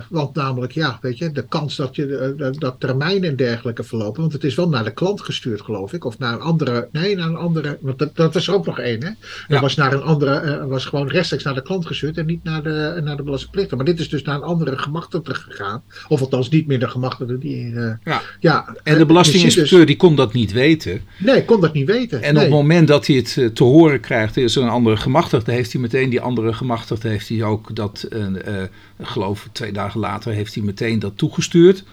[0.08, 4.20] want namelijk, ja, weet je, de kans dat, je, dat termijnen en dergelijke verlopen.
[4.20, 6.04] Want het is wel naar de klant gestuurd, geloof ik.
[6.04, 7.78] Of naar een andere, nee, naar een andere.
[7.80, 9.10] Want dat, dat was ook nog één, hè.
[9.48, 12.18] Dat was naar een andere, was gewoon rechtstreeks naar de klant gestuurd.
[12.18, 13.76] En niet naar de, naar de belastingplichtige.
[13.76, 15.82] Maar dit is dus naar een andere gemachtigde gegaan.
[16.08, 17.38] Of althans niet meer de gemachtigde.
[17.38, 18.22] Die, uh, ja.
[18.40, 18.74] ja.
[18.82, 21.02] En de eh, belastinginspecteur dus, die kon dat niet weten.
[21.18, 22.22] Nee, kon dat niet weten.
[22.22, 24.96] En op het moment dat hij het eh, te horen krijgt, is er een andere
[24.96, 28.62] gemachtigde, heeft hij meteen die andere gemachtigde, heeft hij ook dat, uh, uh,
[29.02, 31.84] geloof twee dagen later, heeft hij meteen dat toegestuurd.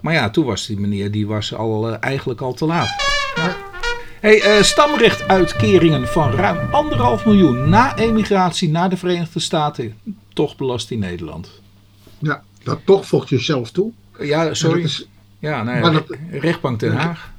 [0.00, 2.88] Maar ja, toen was die meneer, die was al, eigenlijk al te laat.
[3.34, 3.56] Ja.
[4.20, 9.94] Hey, uh, stamrechtuitkeringen van ruim anderhalf miljoen na emigratie naar de Verenigde Staten.
[10.32, 11.60] Toch belast in Nederland.
[12.18, 13.92] Ja, dat toch vocht je zelf toe.
[14.18, 14.82] Ja, sorry.
[14.82, 17.30] Is, ja, nou ja, rechtbank Den Haag.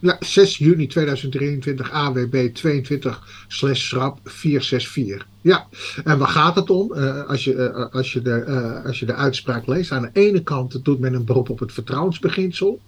[0.00, 5.26] Ja, 6 juni 2023 AWB 22 schrap 464.
[5.40, 5.66] Ja,
[6.04, 6.92] en waar gaat het om?
[6.94, 10.10] Uh, als, je, uh, als, je de, uh, als je de uitspraak leest, aan de
[10.12, 12.80] ene kant doet men een beroep op het vertrouwensbeginsel.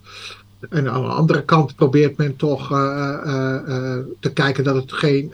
[0.69, 2.69] En aan de andere kant probeert men toch
[4.21, 5.33] te kijken dat het geen,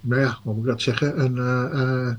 [0.00, 2.18] nou ja, hoe moet ik dat zeggen, een,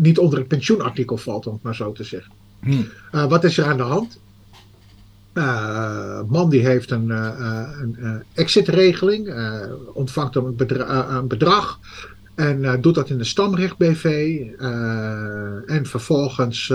[0.00, 2.32] niet onder het pensioenartikel valt, om het maar zo te zeggen.
[2.66, 2.88] Hmm.
[3.12, 4.18] Uh, wat is er aan de hand?
[5.34, 9.34] Uh, man die heeft een, uh, een exitregeling,
[9.92, 11.78] ontvangt een, bedra een bedrag
[12.34, 14.40] en doet dat in de stamrecht BV.
[15.66, 16.66] en vervolgens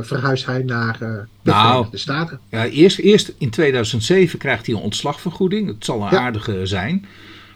[0.00, 2.40] verhuist hij naar de nou, Verenigde Staten.
[2.48, 5.68] Ja, eerst, eerst in 2007 krijgt hij een ontslagvergoeding.
[5.68, 7.06] Het zal een aardige zijn.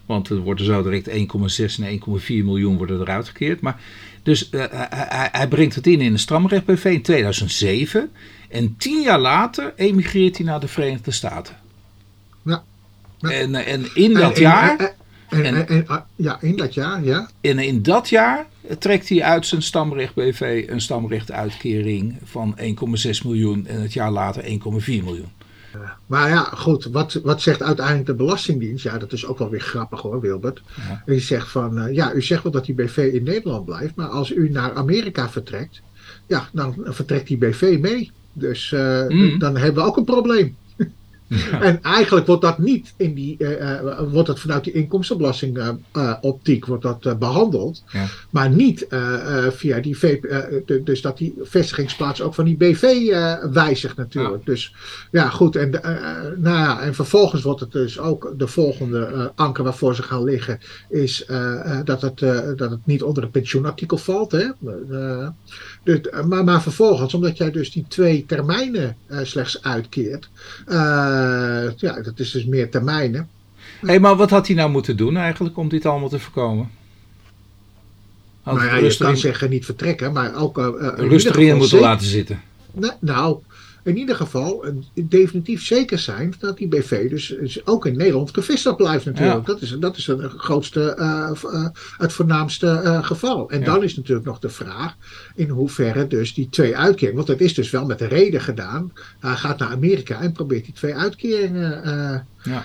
[0.07, 1.15] Want er worden zo direct 1,6
[1.85, 3.61] en 1,4 miljoen worden eruit gekeerd.
[3.61, 3.81] Maar
[4.23, 8.11] dus uh, hij, hij, brengt het in in de Stramrecht BV in 2007.
[8.49, 11.57] En tien jaar later emigreert hij naar de Verenigde Staten.
[12.43, 12.63] Ja.
[13.21, 14.95] En, eh, en in dat jaar.
[15.29, 17.31] En, en, ja, in dat jaar, ja.
[17.41, 18.47] En in dat jaar
[18.79, 22.65] trekt hij uit zijn stamrecht BV een stamrechtuitkering van 1,6
[23.25, 24.49] miljoen en het jaar later 1,4
[24.87, 25.31] miljoen.
[26.07, 28.85] Maar ja, goed, wat, wat zegt uiteindelijk de Belastingdienst?
[28.85, 30.63] Ja, dat is ook wel weer grappig hoor, Wilbert.
[30.77, 31.03] Ja.
[31.07, 34.09] U zegt van, uh, ja, u zegt wel dat die BV in Nederland blijft, maar
[34.09, 35.83] als u naar Amerika vertrekt,
[36.27, 38.11] ja, dan vertrekt die BV mee.
[38.33, 40.57] Dus uh, dan hebben we ook een probleem.
[41.61, 46.83] En eigenlijk wordt dat niet in die, uh, wordt dat vanuit die inkomstenbelastingoptiek uh, wordt
[46.83, 47.83] dat behandeld.
[47.89, 48.07] Ja.
[48.31, 48.87] Maar niet
[49.51, 50.27] via die VP,
[50.85, 52.83] dus dat die vestigingsplaats ook van die BV
[53.53, 54.47] wijzigt natuurlijk.
[54.47, 54.75] Dus
[55.11, 55.57] ja, goed.
[55.57, 55.71] En,
[56.37, 60.59] nou ja, en vervolgens wordt het dus ook de volgende anker waarvoor ze gaan liggen,
[60.89, 61.27] is
[61.85, 62.19] dat, het,
[62.59, 64.33] dat het niet onder het pensioenartikel valt.
[64.33, 64.49] Hè?
[65.85, 70.29] Dus, maar, maar vervolgens, omdat jij dus die twee termijnen slechts uitkeert
[71.77, 73.29] ja, dat is dus meer termijnen.
[73.81, 76.71] Hé, hey, maar wat had hij nou moeten doen eigenlijk om dit allemaal te voorkomen?
[78.43, 80.59] Had nou ja, je kan zeggen niet vertrekken, maar ook...
[80.59, 82.41] Uh, rustig in moeten laten zitten.
[82.73, 83.39] Nee, nou,
[83.87, 89.05] in ieder geval definitief zeker zijn dat die BV dus ook in Nederland gevestigd blijft
[89.05, 89.47] natuurlijk.
[89.47, 91.67] Dat, is, dat is het grootste, uh,
[91.99, 93.51] het voornaamste geval.
[93.51, 94.95] En dan is natuurlijk nog de vraag
[95.35, 98.93] in hoeverre dus die twee uitkeringen, want dat is dus wel met de reden gedaan.
[99.21, 102.65] Hij gaat naar Amerika en probeert die twee uitkeringen ja.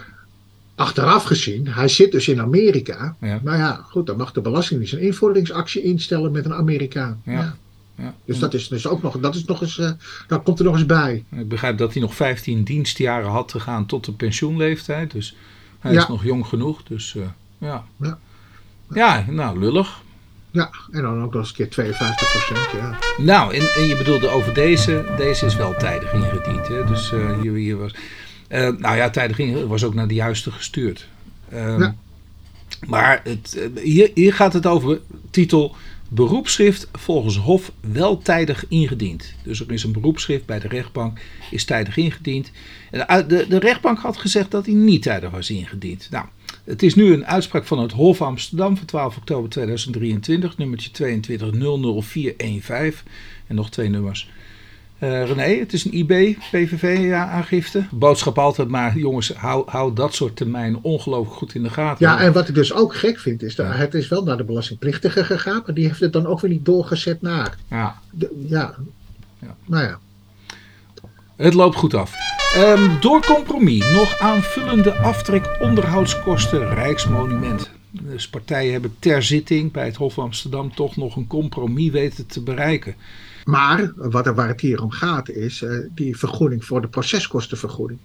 [0.75, 3.15] Achteraf gezien, hij zit dus in Amerika.
[3.19, 7.21] Maar ja, goed, dan mag de Belastingdienst een invorderingsactie instellen met een Amerikaan.
[7.25, 7.31] Ja.
[7.31, 7.55] Ja.
[8.26, 9.92] Dus dat is dus ook nog, dat is nog eens, uh,
[10.28, 11.24] dat komt er nog eens bij.
[11.32, 15.12] Ik begrijp dat hij nog 15 dienstjaren had te gaan tot de pensioenleeftijd.
[15.12, 15.36] Dus
[15.80, 16.84] hij is nog jong genoeg.
[16.84, 17.24] Dus uh,
[17.58, 17.86] ja.
[18.00, 18.20] ja.
[18.94, 20.02] Ja, nou, lullig.
[20.52, 22.98] Ja, en dan ook nog eens een keer 52 procent, ja.
[23.18, 26.68] Nou, en, en je bedoelde over deze, deze is wel tijdig ingediend.
[26.68, 26.86] Hè?
[26.86, 27.94] Dus uh, hier, hier was,
[28.50, 31.08] nou ja, tijdig ingediend, was ook naar de juiste gestuurd.
[31.54, 31.96] Um, ja.
[32.88, 35.76] Maar het, hier, hier gaat het over titel
[36.13, 39.34] beroepschrift volgens Hof wel tijdig ingediend.
[39.43, 41.19] Dus er is een beroepschrift bij de rechtbank,
[41.52, 42.52] is tijdig ingediend.
[42.91, 46.08] En de, de, rechtbank had gezegd dat hij niet tijdig was ingediend.
[46.10, 46.26] Nou,
[46.63, 53.08] Het is nu een uitspraak van het Hof Amsterdam van 12 oktober 2023, nummertje 2200415
[53.47, 54.30] en nog twee nummers.
[55.04, 57.86] Uh, René, het is een IB-PVV-aangifte.
[57.92, 62.08] Boodschap altijd maar, jongens, hou, hou dat soort termijnen ongelooflijk goed in de gaten.
[62.08, 64.44] Ja, en wat ik dus ook gek vind, is dat het is wel naar de
[64.44, 67.58] belastingplichtige gegaan, maar die heeft het dan ook weer niet doorgezet naar.
[67.70, 68.00] Ja.
[68.12, 68.76] De, ja.
[69.40, 69.56] ja.
[69.66, 70.00] Nou ja.
[71.36, 72.14] Het loopt goed af.
[72.58, 77.72] Um, door compromis nog aanvullende aftrek onderhoudskosten Rijksmonument.
[77.91, 82.25] Dus partijen hebben ter zitting bij het Hof van Amsterdam toch nog een compromis weten
[82.25, 82.95] te bereiken.
[83.43, 87.99] Maar wat er, waar het hier om gaat is uh, die vergoeding voor de proceskostenvergoeding.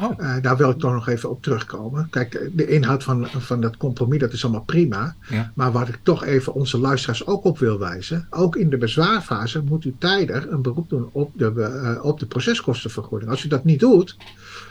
[0.00, 0.18] Oh.
[0.18, 2.06] Uh, daar wil ik toch nog even op terugkomen.
[2.10, 5.16] Kijk, de inhoud van, van dat compromis, dat is allemaal prima.
[5.28, 5.52] Ja.
[5.54, 8.26] Maar wat ik toch even onze luisteraars ook op wil wijzen.
[8.30, 12.26] Ook in de bezwaarfase moet u tijdig een beroep doen op de, uh, op de
[12.26, 13.30] proceskostenvergoeding.
[13.30, 14.16] Als u dat niet doet,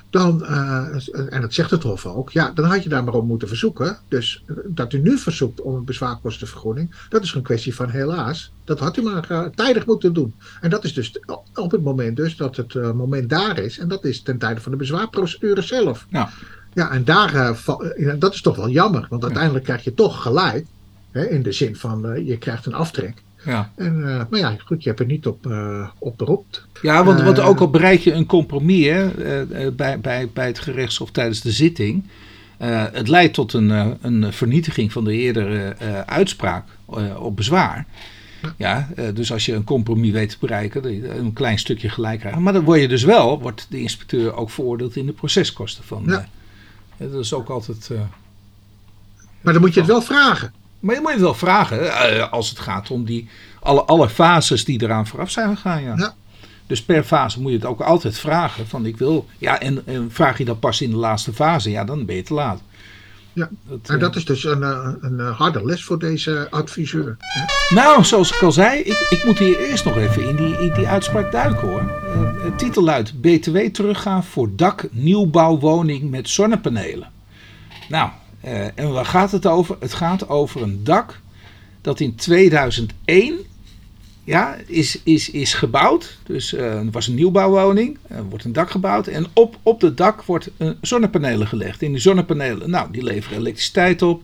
[0.10, 0.88] dan, uh,
[1.30, 3.98] en dat zegt het Hof ook, ja, dan had je daar maar op moeten verzoeken.
[4.08, 8.52] Dus dat u nu verzoekt om een bezwaarkostenvergoeding, dat is een kwestie van helaas.
[8.64, 10.34] Dat had u maar uh, tijdig moeten doen.
[10.62, 11.20] En dat is dus
[11.54, 13.78] op het moment dus dat het uh, moment daar is.
[13.78, 16.06] En dat is ten tijde van de bezwaarprocedure zelf.
[16.10, 16.30] Ja,
[16.74, 17.58] ja en daar,
[18.20, 19.08] dat is toch wel jammer.
[19.10, 20.66] Want uiteindelijk krijg je toch gelijk.
[21.12, 23.24] Hè, in de zin van, je krijgt een aftrek.
[23.46, 23.72] Ja.
[23.76, 26.68] En, uh, maar ja, goed, je hebt er niet op, uh, op beroept.
[26.82, 29.36] Ja, want, want ook al bereik je een compromis hè,
[29.72, 32.04] bij, bij, bij het gerechtshof tijdens de zitting.
[32.92, 35.76] het leidt tot een, een vernietiging van de eerdere
[36.06, 36.66] uitspraak
[37.18, 37.86] op bezwaar.
[38.58, 40.86] Ja, dus als je een compromis weet te bereiken,
[41.20, 42.42] een klein stukje gelijk krijgen.
[42.42, 46.04] Maar dan word je dus wel, wordt de inspecteur ook veroordeeld in de proceskosten van.
[46.06, 46.28] Ja.
[46.98, 47.90] dat is ook altijd.
[49.42, 50.54] maar dan moet je het wel vragen.
[50.80, 54.66] Maar je moet het wel vragen uh, als het gaat om die, alle, alle fases
[54.66, 55.84] die eraan vooraf zijn gegaan.
[55.84, 55.94] Ja.
[55.98, 56.14] ja.
[56.68, 58.68] Dus per fase moet je het ook altijd vragen.
[58.68, 61.84] Van ik wil, ja, en, en, vraag je dat pas in de laatste fase, ja,
[61.84, 62.62] dan ben je te laat.
[63.34, 67.16] Ja, dat, en dat is dus een, een, een harde les voor deze adviseur.
[67.20, 67.76] Hè?
[67.76, 70.74] Nou, zoals ik al zei, ik, ik moet hier eerst nog even in die, in
[70.74, 71.92] die uitspraak duiken hoor.
[72.42, 77.12] Het titel luidt BTW teruggaan voor dak nieuwbouwwoning met zonnepanelen.
[77.90, 78.10] Nou,
[78.46, 79.78] uh, en waar gaat het over?
[79.80, 81.20] Het gaat over een dak
[81.82, 83.40] dat in 2001
[84.24, 86.18] ja, is, is, is gebouwd.
[86.24, 89.98] Dus uh, er was een nieuwbouwwoning, er wordt een dak gebouwd en op, op het
[89.98, 90.50] dak wordt
[90.82, 91.82] zonnepanelen gelegd.
[91.82, 94.22] In die zonnepanelen, nou, die leveren elektriciteit op.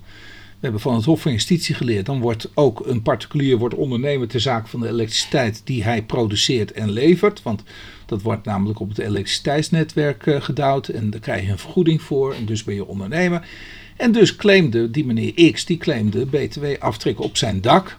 [0.56, 4.28] We hebben van het Hof van Justitie geleerd, dan wordt ook een particulier wordt ondernemer
[4.28, 7.44] ter zake van de elektriciteit die hij produceert en levert.
[7.44, 7.64] Want
[8.06, 12.34] dat wordt namelijk op het elektriciteitsnetwerk uh, gedouwd en daar krijg je een vergoeding voor
[12.34, 13.48] en dus ben je ondernemer.
[13.96, 17.98] En dus claimde die meneer X, die claimde BTW-aftrek op zijn dak.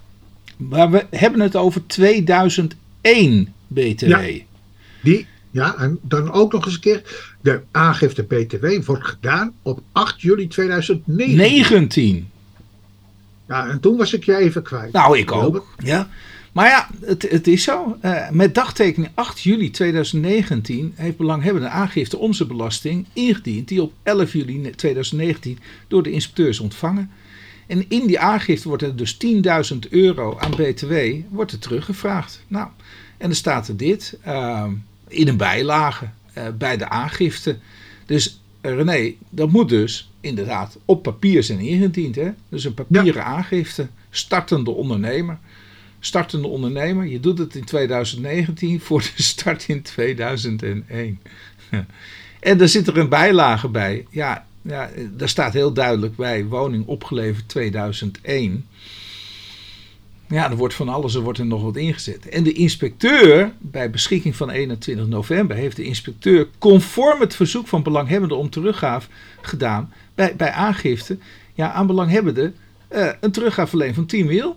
[0.57, 4.07] Maar we hebben het over 2001 BTW.
[4.07, 4.21] Ja,
[5.03, 7.03] die, ja, en dan ook nog eens een keer.
[7.41, 11.37] De aangifte BTW wordt gedaan op 8 juli 2019.
[11.37, 12.31] 19.
[13.49, 14.93] Ja, en toen was ik je even kwijt.
[14.93, 15.67] Nou, ik ook.
[15.79, 16.09] Ja.
[16.57, 17.99] Maar ja, het, het is zo.
[18.03, 24.71] Uh, met dagtekening 8 juli 2019 heeft belanghebbende aangifte omzetbelasting ingediend, die op 11 juli
[24.71, 27.11] 2019 door de inspecteurs ontvangen.
[27.67, 29.17] En in die aangifte wordt er dus
[29.73, 30.95] 10.000 euro aan BTW
[31.29, 32.45] wordt er teruggevraagd.
[32.49, 32.69] Nou,
[33.17, 34.65] en er staat er dit uh,
[35.09, 37.59] in een bijlage uh, bij de aangifte.
[38.07, 42.15] Dus René, dat moet dus inderdaad op papier zijn ingediend.
[42.15, 42.31] Hè?
[42.49, 43.23] Dus een papieren ja.
[43.23, 45.39] aangifte, startende ondernemer
[46.07, 47.07] startende ondernemer.
[47.07, 51.21] Je doet het in 2019 voor de start in 2001.
[52.41, 54.07] en daar zit er een bijlage bij.
[54.11, 58.67] Ja, ja, daar staat heel duidelijk bij woning opgeleverd 2001.
[60.29, 62.29] Ja, er wordt van alles, er wordt er nog wat ingezet.
[62.29, 67.83] En de inspecteur, bij beschikking van 21 november, heeft de inspecteur conform het verzoek van
[67.83, 69.09] belanghebbenden om teruggaaf
[69.41, 71.19] gedaan bij, bij aangifte
[71.55, 72.55] ja, aan belanghebbenden
[72.93, 74.57] uh, een teruggaaf verleen van 10 mil.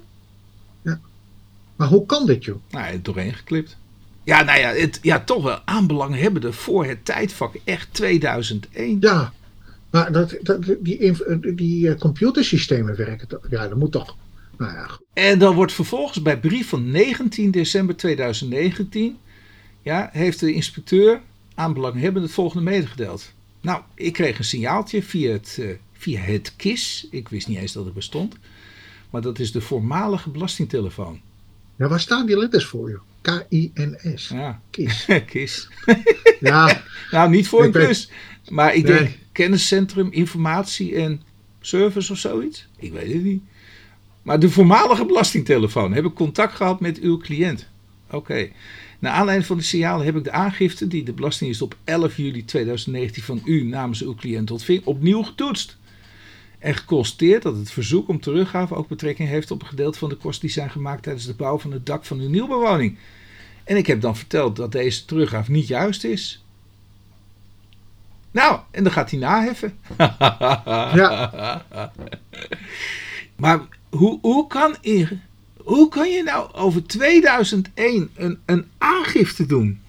[1.79, 2.57] Maar hoe kan dit, joh?
[2.69, 3.77] Nou, het doorheen geklipt.
[4.23, 7.55] Ja, nou ja, het, ja, toch wel aanbelanghebbende voor het tijdvak.
[7.63, 8.97] Echt 2001.
[8.99, 9.33] Ja,
[9.89, 11.13] maar dat, dat, die,
[11.55, 13.47] die computersystemen werken toch?
[13.49, 14.17] Ja, dat moet toch.
[14.57, 14.89] Nou ja.
[15.13, 19.17] En dan wordt vervolgens bij brief van 19 december 2019.
[19.81, 21.21] Ja, heeft de inspecteur
[21.55, 23.31] aan belanghebbende het volgende medegedeeld.
[23.61, 27.07] Nou, ik kreeg een signaaltje via het, uh, via het KIS.
[27.11, 28.35] Ik wist niet eens dat het bestond.
[29.09, 31.19] Maar dat is de voormalige belastingtelefoon.
[31.79, 33.01] Ja, waar staan die letters voor, joh?
[33.21, 34.27] K-I-N-S.
[34.27, 34.61] Ja.
[34.69, 35.07] Kies.
[35.31, 35.67] Kies.
[36.39, 36.81] ja.
[37.11, 38.11] nou, niet voor een kus.
[38.49, 41.21] Maar ik denk kenniscentrum, informatie en
[41.61, 42.67] service of zoiets.
[42.77, 43.43] Ik weet het niet.
[44.21, 45.93] Maar de voormalige belastingtelefoon.
[45.93, 47.67] Heb ik contact gehad met uw cliënt?
[48.07, 48.15] Oké.
[48.15, 48.53] Okay.
[48.99, 52.45] Naar aanleiding van de signaal heb ik de aangifte die de Belastingdienst op 11 juli
[52.45, 55.77] 2019 van u namens uw cliënt ontving opnieuw getoetst.
[56.59, 60.15] En geconstateerd dat het verzoek om teruggave ook betrekking heeft op een gedeelte van de
[60.15, 62.97] kosten die zijn gemaakt tijdens de bouw van het dak van uw nieuwbewoning.
[63.63, 66.43] En ik heb dan verteld dat deze teruggave niet juist is.
[68.31, 69.77] Nou, en dan gaat hij naheffen.
[70.99, 71.65] ja.
[73.35, 74.75] Maar hoe, hoe, kan,
[75.57, 79.81] hoe kan je nou over 2001 een, een aangifte doen?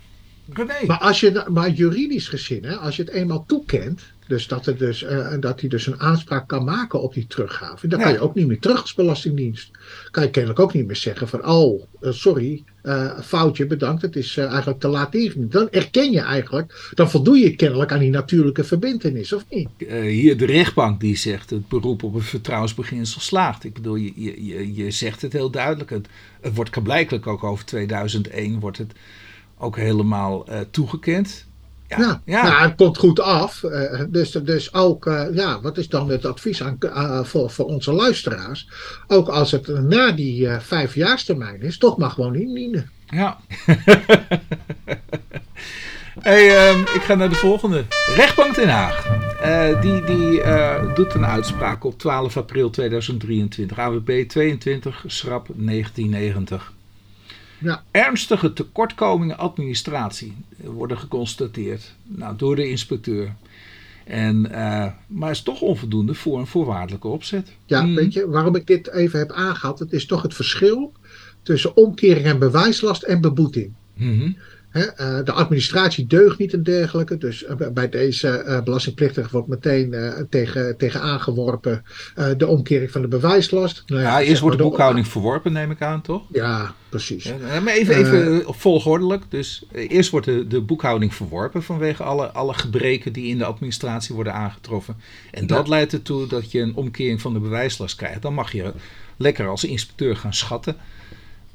[0.87, 4.77] Maar, als je, maar juridisch gezien, hè, als je het eenmaal toekent, dus dat, er
[4.77, 7.87] dus, uh, dat hij dus een aanspraak kan maken op die teruggave.
[7.87, 9.71] Dan kan je ook niet meer terug als Belastingdienst.
[10.11, 14.17] Kan je kennelijk ook niet meer zeggen van, oh, uh, sorry, uh, foutje, bedankt, het
[14.17, 15.53] is eigenlijk te laat ingediend.
[15.53, 19.69] Dan erken je eigenlijk, dan voldoe je kennelijk aan die natuurlijke verbindenis, of niet?
[20.03, 23.65] hier de rechtbank die zegt, het beroep op het vertrouwensbeginsel slaagt.
[23.65, 24.13] Ik bedoel, je,
[24.47, 25.91] je, je zegt het heel duidelijk.
[25.91, 26.09] Het,
[26.41, 28.93] het wordt blijkbaar ook over 2001 wordt het
[29.59, 31.49] ook helemaal toegekend.
[31.99, 32.43] Ja, ja.
[32.43, 33.63] Nou, het komt goed af.
[33.63, 37.65] Uh, dus, dus ook, uh, ja, wat is dan het advies aan, uh, voor, voor
[37.65, 38.69] onze luisteraars?
[39.07, 42.91] Ook als het na die vijfjaarstermijn is, toch maar gewoon indienen.
[43.07, 43.39] Ja.
[46.21, 47.85] hey, um, ik ga naar de volgende.
[48.17, 49.07] Rechtbank Den Haag.
[49.81, 50.43] die die
[50.95, 53.79] doet een uitspraak op 12 april 2023.
[53.79, 56.73] AWB 22, schrap 1990.
[57.61, 57.83] Ja.
[57.91, 63.35] Ernstige tekortkomingen administratie worden geconstateerd nou, door de inspecteur.
[64.05, 67.53] En, uh, maar is toch onvoldoende voor een voorwaardelijke opzet.
[67.67, 67.95] Ja, hmm.
[67.95, 70.93] weet je, waarom ik dit even heb aangehaald, het is toch het verschil
[71.43, 73.73] tussen omkering en bewijslast en beboeting.
[73.95, 74.37] Mm
[74.71, 77.19] eh, de administratie deugt niet en dergelijke.
[77.19, 79.95] Dus eh, bij deze uh, belastingplichtige wordt meteen
[80.29, 81.85] tegen, tegen aangeworpen
[82.37, 83.83] de omkering van de bewijslast.
[83.87, 86.23] Nou, ja, eerst wordt de boekhouding verworpen, neem ik aan, toch?
[86.33, 87.25] Ja, precies.
[87.25, 89.23] Ja, maar even, even volgordelijk.
[89.29, 94.15] Dus eerst wordt de, de boekhouding verworpen vanwege alle, alle gebreken die in de administratie
[94.15, 94.97] worden aangetroffen.
[95.31, 98.23] En dat leidt ertoe dat je een omkering van de bewijslast krijgt.
[98.23, 98.73] Dan mag je
[99.17, 100.77] lekker als inspecteur gaan schatten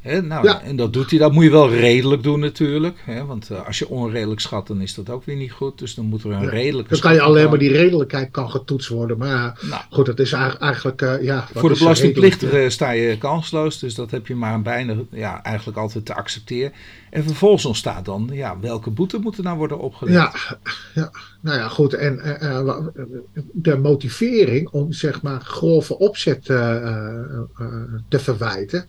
[0.06, 2.98] nou, En dat doet hij, dat moet je wel redelijk doen natuurlijk.
[3.28, 5.80] want uh, als je onredelijk schat, dan is dat ook weer niet goed.
[5.80, 8.50] Dus dan moet er een ja, redelijke Dan kan je alleen maar die redelijkheid kan
[8.50, 9.18] getoetst worden.
[9.18, 11.02] Maar nou, goed, dat is eigenlijk...
[11.02, 13.80] Uh, ja, voor de belastingplichtige sta je kansloos.
[13.80, 16.74] Dus dat heb je maar bijna ja, eigenlijk altijd te accepteren.
[17.16, 20.16] En vervolgens ontstaat dan, ja, welke boete moeten nou worden opgelegd?
[20.16, 20.58] Ja,
[20.94, 21.12] ja.
[21.42, 21.94] nou ja, goed.
[21.94, 22.78] En uh,
[23.54, 28.86] de motivering om, zeg maar, grove opzet te verwijten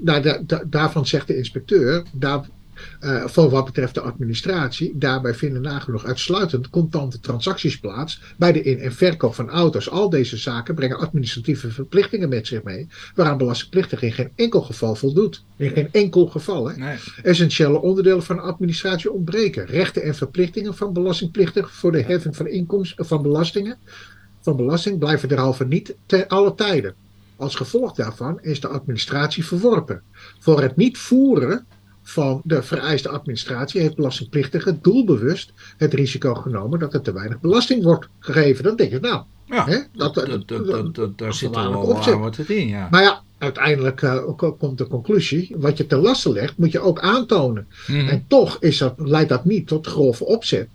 [0.00, 2.48] nou, daarvan zegt de inspecteur, daar,
[3.00, 8.62] uh, voor wat betreft de administratie, daarbij vinden nagenoeg uitsluitend contante transacties plaats bij de
[8.62, 9.90] in- en verkoop van auto's.
[9.90, 14.94] Al deze zaken brengen administratieve verplichtingen met zich mee, waaraan belastingplichtige in geen enkel geval
[14.94, 15.44] voldoet.
[15.56, 16.68] In geen enkel geval.
[16.68, 16.76] Hè?
[16.76, 16.96] Nee.
[17.22, 19.66] Essentiële onderdelen van de administratie ontbreken.
[19.66, 23.78] Rechten en verplichtingen van belastingplichtigen voor de heffing van inkomsten van belastingen.
[24.40, 26.94] Van belasting blijven derhalve niet te alle tijden.
[27.36, 30.02] Als gevolg daarvan is de administratie verworpen.
[30.38, 31.66] Voor het niet voeren
[32.08, 37.82] van de vereiste administratie heeft belastingplichtige doelbewust het risico genomen dat er te weinig belasting
[37.82, 38.64] wordt gegeven.
[38.64, 41.86] Dan denk je, nou, ja, hè, dat, dat, dat, daar zit wel
[42.18, 42.68] wat in.
[42.68, 42.88] Ja.
[42.90, 47.00] Maar ja, uiteindelijk uh, komt de conclusie, wat je ten laste legt, moet je ook
[47.00, 47.66] aantonen.
[47.86, 48.08] Mhm.
[48.08, 50.68] En toch is dat, leidt dat niet tot grove opzet,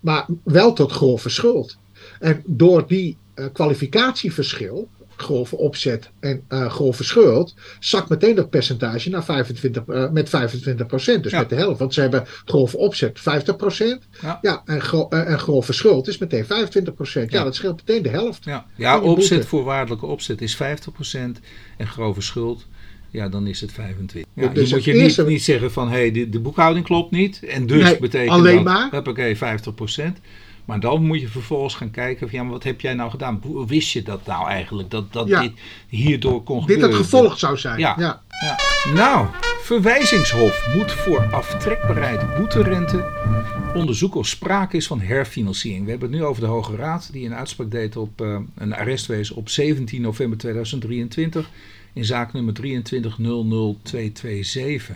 [0.00, 1.76] maar wel tot grove schuld.
[2.18, 4.88] En door die uh, kwalificatieverschil
[5.20, 10.86] grove opzet en uh, grove schuld, zakt meteen dat percentage naar 25, uh, met 25
[10.86, 11.22] procent.
[11.22, 11.78] Dus met de helft.
[11.78, 14.02] Want ze hebben grove opzet 50 procent.
[14.20, 14.38] Ja.
[14.42, 14.62] ja.
[14.64, 17.30] en, gro uh, en grove schuld is meteen 25 procent.
[17.30, 17.38] Ja.
[17.38, 17.44] ja.
[17.44, 18.44] dat scheelt meteen de helft.
[18.44, 21.40] Ja, ja opzet, voorwaardelijke opzet is 50 procent.
[21.76, 22.66] En grove schuld
[23.10, 24.32] ja, dan is het 25.
[24.34, 27.42] Ja, dus moet je niet, niet zeggen van, hé, hey, de, de, boekhouding klopt niet.
[27.44, 28.88] En dus nee, betekent alleen dat, maar.
[28.90, 30.18] Hoppakee, 50 procent.
[30.70, 33.40] Maar dan moet je vervolgens gaan kijken van ja, maar wat heb jij nou gedaan?
[33.42, 34.90] Hoe wist je dat nou eigenlijk?
[34.90, 35.52] Dat, dat dit
[35.88, 37.78] hierdoor kon dit het gevolg zou zijn.
[37.78, 37.94] Ja.
[37.98, 38.22] ja.
[38.40, 38.56] ja.
[38.94, 39.26] Nou,
[39.62, 43.04] Verwijzingshof moet voor aftrekbaarheid boeterente
[43.74, 45.84] onderzoeken of sprake is van herfinanciering.
[45.84, 48.74] We hebben het nu over de Hoge Raad die een uitspraak deed op uh, een
[48.74, 51.50] arrestwezen op 17 november 2023
[51.92, 52.60] in zaak nummer 2200227.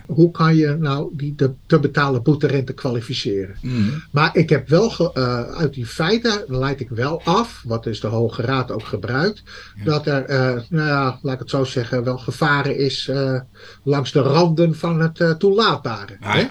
[0.05, 3.55] Hoe kan je nou die te, te betalen boeterente kwalificeren?
[3.61, 4.03] Mm.
[4.11, 8.07] Maar ik heb wel uh, uit die feiten leid ik wel af, wat dus de
[8.07, 9.43] Hoge Raad ook gebruikt,
[9.83, 13.39] dat er, uh, nou ja, laat ik het zo zeggen, wel gevaren is uh,
[13.83, 16.17] langs de randen van het toelaatbare.
[16.19, 16.49] Ah, ja.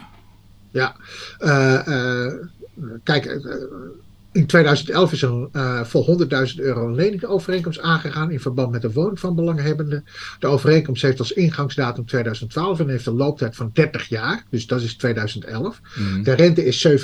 [0.71, 0.97] ja.
[3.03, 3.25] kijk,
[4.35, 8.93] in 2011 is er uh, voor 100.000 euro een leningovereenkomst aangegaan in verband met de
[8.93, 10.05] woning van belanghebbenden.
[10.39, 14.81] De overeenkomst heeft als ingangsdatum 2012 en heeft een looptijd van 30 jaar, dus dat
[14.81, 15.81] is 2011.
[15.95, 16.23] Mm.
[16.23, 16.95] De rente is 7,9%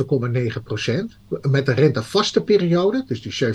[1.50, 3.54] met de rentevaste periode, dus die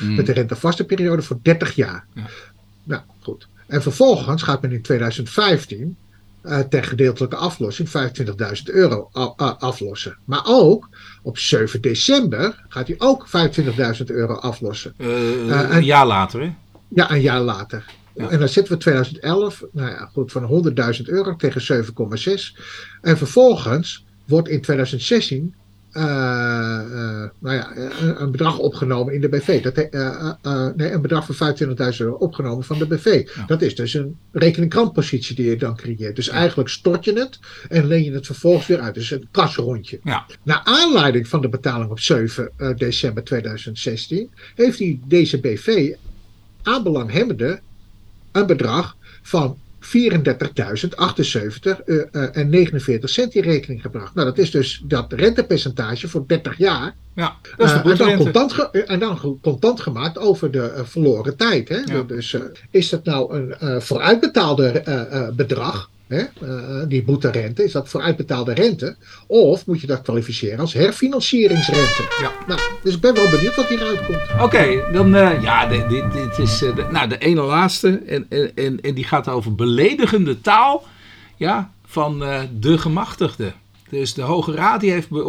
[0.00, 0.14] mm.
[0.14, 2.06] met de rentevaste periode voor 30 jaar.
[2.14, 2.28] Ja.
[2.84, 3.48] Nou, goed.
[3.66, 6.09] En vervolgens gaat men in 2015 uh,
[6.68, 7.94] ter gedeeltelijke aflossing 25.000
[8.64, 9.10] euro
[9.58, 10.18] aflossen.
[10.24, 10.88] Maar ook
[11.22, 13.28] op 7 december gaat hij ook
[13.98, 14.94] 25.000 euro aflossen.
[14.98, 16.52] Uh, een jaar later, hè?
[16.88, 17.84] Ja, een jaar later.
[18.14, 22.60] En dan zitten we 2011, nou ja, goed, van 100.000 euro tegen 7,6.
[23.00, 25.54] En vervolgens wordt in 2016
[25.92, 29.62] uh, uh, nou ja, een, bedrag opgenomen in de BV.
[29.62, 33.28] Dat, uh, nee, een bedrag van 25.000 euro opgenomen van de BV.
[33.46, 36.16] Dat is dus een rekening-krantpositie die je dan creëert.
[36.16, 37.38] Dus eigenlijk stort je het
[37.68, 38.94] en leen je het vervolgens weer uit.
[38.94, 40.00] Dus een kasrondje.
[40.04, 40.26] Ja.
[40.42, 45.94] Naar aanleiding van de betaling op 7 december 2016 heeft hij deze BV
[46.62, 47.60] aan belanghebbenden
[48.32, 49.58] een bedrag van
[49.90, 49.94] 34.078
[51.84, 54.14] uh, uh, en 49 cent in rekening gebracht.
[54.14, 56.94] Nou, dat is dus dat rentepercentage voor 30 jaar.
[57.14, 61.36] Ja, dat is de uh, en, dan contant en dan contant gemaakt over de verloren
[61.36, 61.68] tijd.
[61.68, 61.78] Hè?
[61.84, 62.02] Ja.
[62.02, 62.36] Dus
[62.70, 65.90] is dat nou een vooruitbetaalde bedrag?
[66.10, 68.96] Hè, uh, die boeterente, is dat vooruitbetaalde rente?
[69.26, 72.02] Of moet je dat kwalificeren als herfinancieringsrente?
[72.20, 72.32] Ja.
[72.46, 74.18] Nou, dus ik ben wel benieuwd wat hieruit komt.
[74.32, 78.02] Oké, okay, dan, uh, ja, dit, dit, dit is uh, de, nou, de ene laatste.
[78.06, 80.84] En, en, en die gaat over beledigende taal
[81.36, 82.18] ja, van
[82.60, 83.52] de gemachtigde.
[83.90, 85.26] Dus de Hoge Raad die heeft, uh,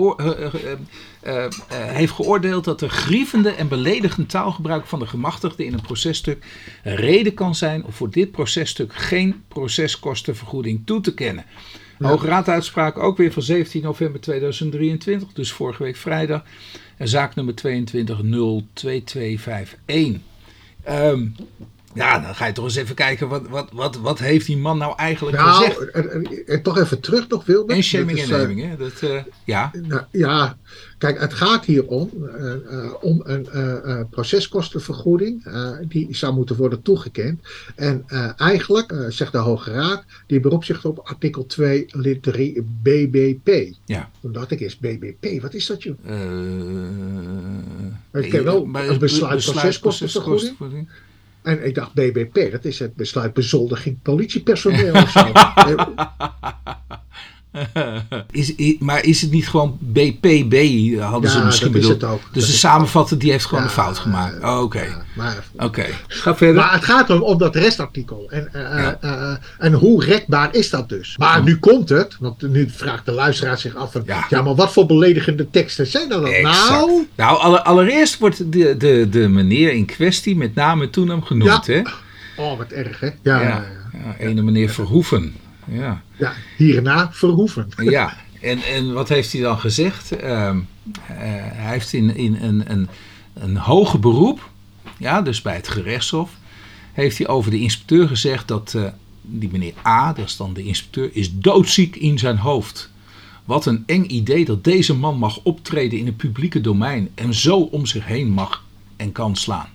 [1.27, 6.45] uh, heeft geoordeeld dat er grievende en beledigend taalgebruik van de gemachtigde in een processtuk
[6.83, 11.45] een reden kan zijn om voor dit processtuk geen proceskostenvergoeding toe te kennen.
[11.99, 12.07] Ja.
[12.07, 16.43] Hoge Raaduitspraak ook weer van 17 november 2023, dus vorige week vrijdag.
[16.97, 18.21] En zaak nummer 22
[20.89, 21.35] Um,
[21.93, 24.77] ja, dan ga je toch eens even kijken, wat, wat, wat, wat heeft die man
[24.77, 25.89] nou eigenlijk nou, gezegd?
[25.89, 27.77] En, en, en, toch even terug nog, Wilbert.
[27.77, 28.77] En shaming en naming, uh, hè?
[28.77, 29.71] Dat, uh, ja.
[29.87, 30.57] Nou, ja,
[30.97, 33.47] kijk, het gaat hier om, uh, om een
[34.09, 35.43] proceskostenvergoeding.
[35.87, 37.39] die zou moeten worden toegekend.
[37.75, 38.03] En
[38.37, 43.73] eigenlijk, zegt de Hoge Raad, die beroept zich op artikel 2, lid 3 BBP.
[43.85, 44.09] Ja.
[44.21, 45.95] Toen dacht ik eens, BBP, wat is dat, joh?
[48.13, 50.89] ik ken wel een besluit proceskostenvergoeding.
[51.43, 55.31] En ik dacht, BBP, dat is het besluit bezoldiging politiepersoneel of zo.
[58.31, 60.55] is, maar is het niet gewoon BPB,
[60.99, 61.95] hadden ja, ze misschien dat bedoeld?
[61.95, 62.21] Is het ook.
[62.31, 64.43] Dus dat de samenvatter die heeft gewoon ja, een fout gemaakt.
[64.43, 64.61] Oh, Oké.
[64.61, 64.87] Okay.
[64.87, 65.93] Ja, maar, okay.
[66.07, 66.55] Ga verder.
[66.55, 68.29] maar het gaat om, om dat restartikel.
[68.29, 71.17] En, uh, uh, en hoe rekbaar is dat dus?
[71.17, 74.41] Maar nu komt het, want nu vraagt de luisteraar zich af: van, ja.
[74.41, 76.41] maar wat voor beledigende teksten zijn dat dan?
[76.41, 81.23] Nou, nou alle, allereerst wordt de, de, de meneer in kwestie met name toen hem
[81.23, 81.67] genoemd.
[81.67, 81.81] Hè?
[82.37, 83.09] Oh, wat erg, hè?
[83.21, 83.65] Ja, ja,
[84.17, 85.35] ene meneer Verhoeven.
[85.67, 86.01] Ja.
[86.17, 87.67] ja, hierna verhoeven.
[87.77, 90.13] Ja, en, en wat heeft hij dan gezegd?
[90.13, 90.55] Uh, uh,
[91.07, 92.87] hij heeft in, in een, een,
[93.33, 94.49] een hoger beroep,
[94.97, 96.31] ja, dus bij het gerechtshof,
[96.93, 98.87] heeft hij over de inspecteur gezegd dat uh,
[99.21, 102.89] die meneer A, dat is dan de inspecteur, is doodziek in zijn hoofd.
[103.45, 107.57] Wat een eng idee dat deze man mag optreden in het publieke domein en zo
[107.57, 108.63] om zich heen mag
[108.95, 109.69] en kan slaan.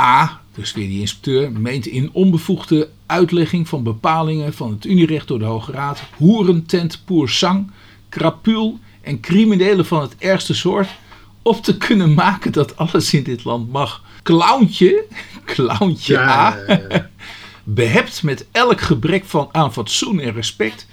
[0.00, 5.38] A, dus weer die inspecteur, meent in onbevoegde uitlegging van bepalingen van het Unierecht door
[5.38, 7.70] de Hoge Raad hoerentent pour sang,
[8.08, 10.88] krapul en criminelen van het ergste soort
[11.42, 14.02] op te kunnen maken dat alles in dit land mag.
[14.22, 15.04] Clowntje,
[15.44, 17.10] clowntje ja, A, ja, ja,
[17.64, 20.86] behept met elk gebrek van, aan fatsoen en respect,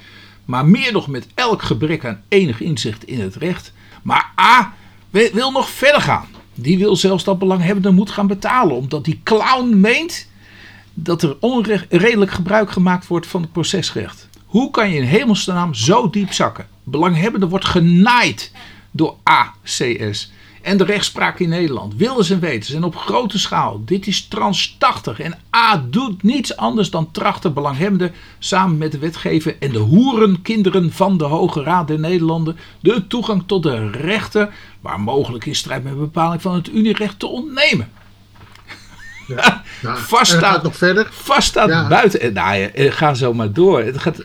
[0.45, 3.73] maar meer nog met elk gebrek aan enig inzicht in het recht.
[4.01, 4.73] Maar A
[5.09, 6.27] wil nog verder gaan.
[6.53, 10.27] Die wil zelfs dat belanghebbende moet gaan betalen, omdat die clown meent
[10.93, 14.29] dat er onredelijk gebruik gemaakt wordt van het procesrecht.
[14.45, 16.67] Hoe kan je in hemelsnaam zo diep zakken?
[16.83, 18.51] Belanghebbende wordt genaaid
[18.91, 20.31] door ACS.
[20.63, 23.81] En de rechtspraak in Nederland, willens en wetens en op grote schaal.
[23.85, 28.97] Dit is trans 80 en A doet niets anders dan trachten belanghebbenden samen met de
[28.97, 34.49] wetgever en de hoerenkinderen van de Hoge Raad der Nederlanden de toegang tot de rechten,
[34.81, 37.91] waar mogelijk in strijd met bepaling van het Unierecht, te ontnemen.
[39.27, 41.07] Ja, nou, vast staat nog verder.
[41.11, 41.87] Vast staat ja.
[41.87, 42.33] buiten.
[42.33, 43.83] Nou ja, ga zo maar door.
[43.83, 44.17] Het gaat.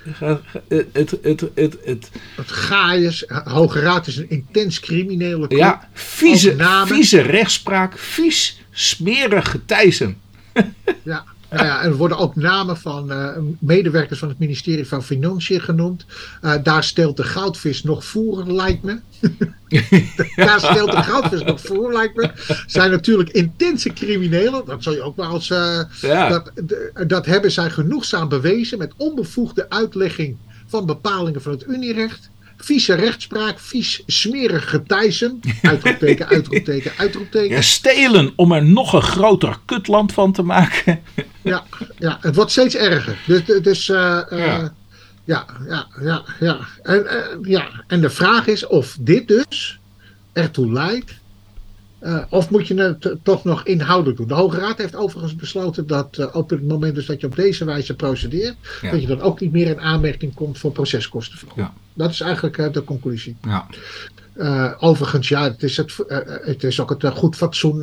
[0.69, 3.25] Het, het, het, het, het, het gaaiers.
[3.45, 5.59] Hoge Raad is een intens criminele club.
[5.59, 7.99] Ja, vieze, vieze rechtspraak.
[7.99, 10.21] Vies, smerig getijzen.
[11.03, 11.25] ja.
[11.51, 13.13] Nou ja, er worden ook namen van
[13.59, 16.05] medewerkers van het ministerie van Financiën genoemd.
[16.63, 18.99] daar stelt de goudvis nog voor, lijkt me.
[20.47, 22.31] daar stelt de goudvis nog voor, lijkt me.
[22.67, 24.65] Zijn natuurlijk intense criminelen.
[24.65, 25.49] Dat zou je ook wel als.
[26.01, 26.29] ja.
[26.29, 26.53] dat,
[27.07, 30.37] dat hebben zij genoegzaam bewezen met onbevoegde uitlegging
[30.67, 35.41] van bepalingen van het Unierecht vieze rechtspraak, vies smerig getijzen.
[35.63, 37.57] Uitroepteken, uitroepteken, uitroepteken.
[37.57, 41.01] Ja, stelen om er nog een groter kutland van te maken.
[41.43, 41.65] ja,
[41.99, 43.19] ja, het wordt steeds erger.
[43.27, 43.97] Dus, dus uh,
[44.31, 44.73] ja.
[45.25, 46.59] ja, ja, ja, ja.
[46.83, 47.85] En, uh, ja.
[47.87, 49.79] En de vraag is of dit dus
[50.33, 51.15] ertoe leidt
[52.03, 54.29] uh, of moet je het toch nog inhoudelijk doen?
[54.29, 57.37] De Hoge Raad heeft overigens besloten dat uh, op het moment dus dat je op
[57.37, 58.57] deze wijze procedeert,
[58.91, 61.39] dat je dan ook niet meer in aanmerking komt voor proceskosten.
[61.57, 61.73] Ja.
[61.99, 63.37] Dat is eigenlijk uh, de conclusie.
[63.43, 63.67] Ja.
[64.79, 65.97] overigens, ja, het is, het,
[66.45, 67.81] het is ook het goed fatsoen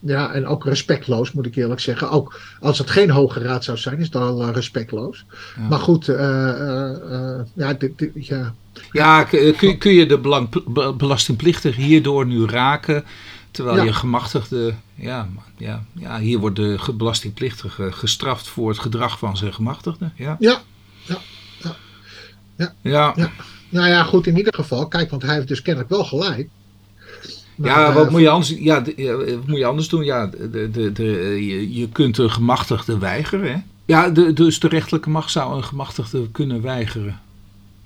[0.00, 2.10] ja, en ook respectloos, moet ik eerlijk zeggen.
[2.10, 5.24] Ook als het geen Hoge Raad zou zijn, is het al respectloos.
[5.56, 5.68] Ja.
[5.68, 6.06] Maar goed,
[7.54, 8.54] ja, dit, dit, ja,
[8.92, 10.48] ja, kun, kun je de belang,
[10.96, 13.04] belastingplichtige hierdoor nu raken?
[13.50, 19.36] Terwijl je gemachtigde, ja, ja, ja, hier wordt de belastingplichtige gestraft voor het gedrag van
[19.36, 20.10] zijn gemachtigde.
[20.14, 20.60] Ja, ja,
[22.56, 22.74] ja.
[22.80, 23.12] Ja.
[23.16, 23.30] ja.
[23.68, 26.48] Nou ja, goed, in ieder geval, kijk, want hij heeft dus kennelijk wel gelijk.
[27.54, 28.82] ja, wat, moet je anders, ja,
[29.16, 30.04] wat moet je anders doen?
[30.04, 31.04] Ja, de, de, de,
[31.46, 33.52] je, je kunt een gemachtigde weigeren.
[33.52, 33.58] Hè?
[33.84, 37.20] Ja, de, dus de rechterlijke macht zou een gemachtigde kunnen weigeren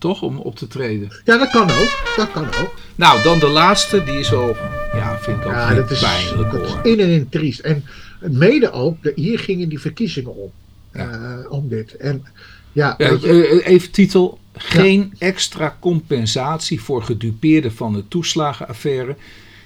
[0.00, 0.22] toch?
[0.22, 1.08] Om op te treden.
[1.24, 2.02] Ja, dat kan ook.
[2.16, 2.74] Dat kan ook.
[2.94, 4.04] Nou, dan de laatste.
[4.04, 4.56] Die is wel,
[4.92, 6.80] ja, vind ik ook ja, dat is, pijnlijk dat hoor.
[6.82, 7.60] Is in en in triest.
[7.60, 7.84] En
[8.20, 10.50] mede ook, de, hier gingen die verkiezingen om.
[10.92, 11.18] Ja.
[11.18, 11.96] Uh, om dit.
[11.96, 12.24] En
[12.72, 14.38] ja, ja je, even titel.
[14.62, 19.16] Geen extra compensatie voor gedupeerden van de toeslagenaffaire.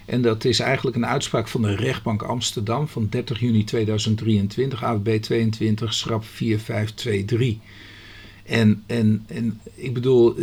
[0.05, 5.21] En dat is eigenlijk een uitspraak van de rechtbank Amsterdam van 30 juni 2023, AWB
[5.21, 7.59] 22, schrap 4523.
[8.45, 10.37] En, en, en ik bedoel,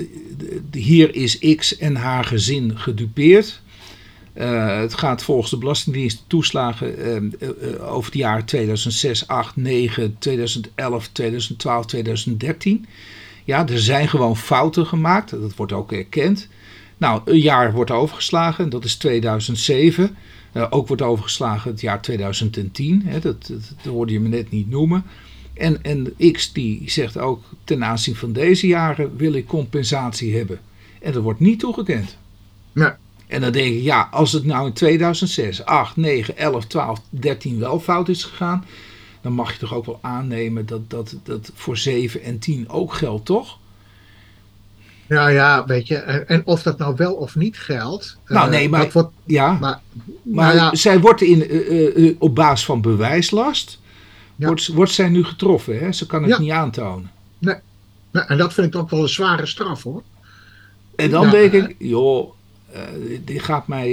[0.71, 3.61] hier is X en haar gezin gedupeerd.
[4.37, 6.95] Uh, het gaat volgens de Belastingdienst toeslagen
[7.41, 12.85] uh, over de jaren 2006, 8, 9, 2011, 2012, 2013.
[13.43, 15.29] Ja, er zijn gewoon fouten gemaakt.
[15.29, 16.47] Dat wordt ook erkend.
[16.97, 20.15] Nou, een jaar wordt overgeslagen, dat is 2007.
[20.53, 23.01] Uh, ook wordt overgeslagen het jaar 2010.
[23.05, 25.03] Hè, dat, dat, dat hoorde je me net niet noemen.
[25.53, 30.59] En, en X die zegt ook ten aanzien van deze jaren wil ik compensatie hebben.
[31.01, 32.17] En dat wordt niet toegekend.
[32.71, 32.91] Nee.
[33.27, 37.59] En dan denk ik, ja, als het nou in 2006, 8, 9, 11, 12, 13
[37.59, 38.65] wel fout is gegaan,
[39.21, 42.93] dan mag je toch ook wel aannemen dat dat, dat voor 7 en 10 ook
[42.93, 43.59] geldt, toch?
[45.11, 45.95] Ja, ja, weet je.
[45.95, 48.17] En of dat nou wel of niet geldt.
[48.27, 48.89] Nou, nee, maar.
[48.91, 49.79] Wordt, ja, maar,
[50.21, 50.75] maar, ja.
[50.75, 53.79] zij wordt in, uh, uh, op basis van bewijslast
[54.35, 55.79] wordt, wordt zij nu getroffen.
[55.79, 55.91] Hè?
[55.91, 57.11] Ze kan het niet aantonen.
[57.37, 57.55] Nee.
[58.11, 58.23] nee.
[58.23, 60.03] En dat vind ik ook wel een zware straf hoor.
[60.95, 62.33] En dan denk ik, joh,
[62.73, 63.91] uh, dit gaat mij,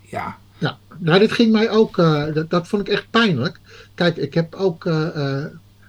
[0.00, 0.38] ja.
[0.58, 1.96] Ja, nou dit ging mij ook,
[2.34, 3.60] dat, dat, vond ik echt pijnlijk.
[3.98, 4.84] Kijk, ik heb ook,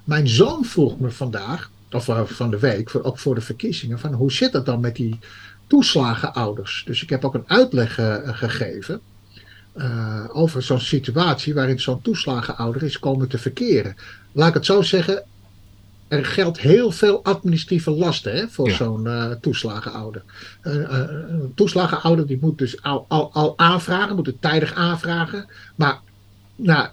[0.03, 4.13] mijn zoon vroeg me vandaag, of van de week, voor, ook voor de verkiezingen, van
[4.13, 5.19] hoe zit het dan met die
[5.67, 6.83] toeslagenouders?
[6.85, 7.93] Dus ik heb ook een uitleg
[8.23, 9.01] gegeven.
[9.75, 13.95] Uh, over zo'n situatie waarin zo'n toeslagenouder is komen te verkeren.
[14.31, 15.23] Laat ik het zo zeggen,
[16.07, 20.23] er geldt heel veel administratieve lasten hè, voor zo'n uh, toeslagenouder.
[20.63, 25.47] Uh, een toeslagenouder die moet dus al, al, al aanvragen, moet het tijdig aanvragen.
[25.75, 25.99] Maar
[26.55, 26.87] nou,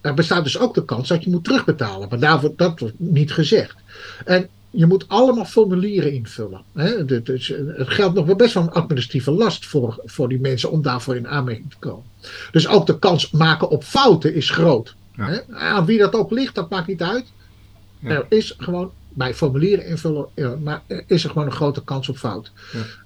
[0.00, 2.08] er bestaat dus ook de kans dat je moet terugbetalen.
[2.08, 3.76] Maar daarvoor, dat wordt niet gezegd.
[4.24, 6.62] En je moet allemaal formulieren invullen.
[6.74, 7.04] Hè?
[7.22, 10.82] Dus het geldt nog wel best wel een administratieve last voor, voor die mensen om
[10.82, 12.04] daarvoor in aanmerking te komen.
[12.52, 14.94] Dus ook de kans maken op fouten is groot.
[15.12, 15.54] Hè?
[15.54, 17.24] Aan wie dat ook ligt, dat maakt niet uit.
[18.02, 20.28] Er is gewoon bij formulieren invullen,
[20.62, 22.52] maar is er gewoon een grote kans op fout.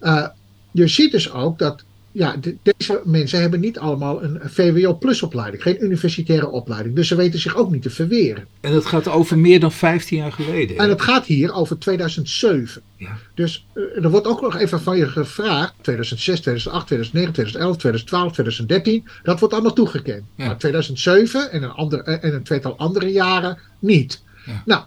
[0.00, 0.26] Uh,
[0.70, 1.84] je ziet dus ook dat
[2.14, 6.94] ja, deze mensen hebben niet allemaal een VWO-plus opleiding, geen universitaire opleiding.
[6.94, 8.46] Dus ze weten zich ook niet te verweren.
[8.60, 10.76] En dat gaat over meer dan 15 jaar geleden.
[10.76, 12.82] En het gaat hier over 2007.
[12.96, 13.16] Ja.
[13.34, 18.32] Dus uh, er wordt ook nog even van je gevraagd, 2006, 2008, 2009, 2011, 2012,
[18.32, 20.22] 2013, dat wordt allemaal toegekend.
[20.34, 24.22] Maar 2007 en een, ander, eh, en een tweetal andere jaren niet.
[24.46, 24.62] Ja.
[24.64, 24.82] Nou,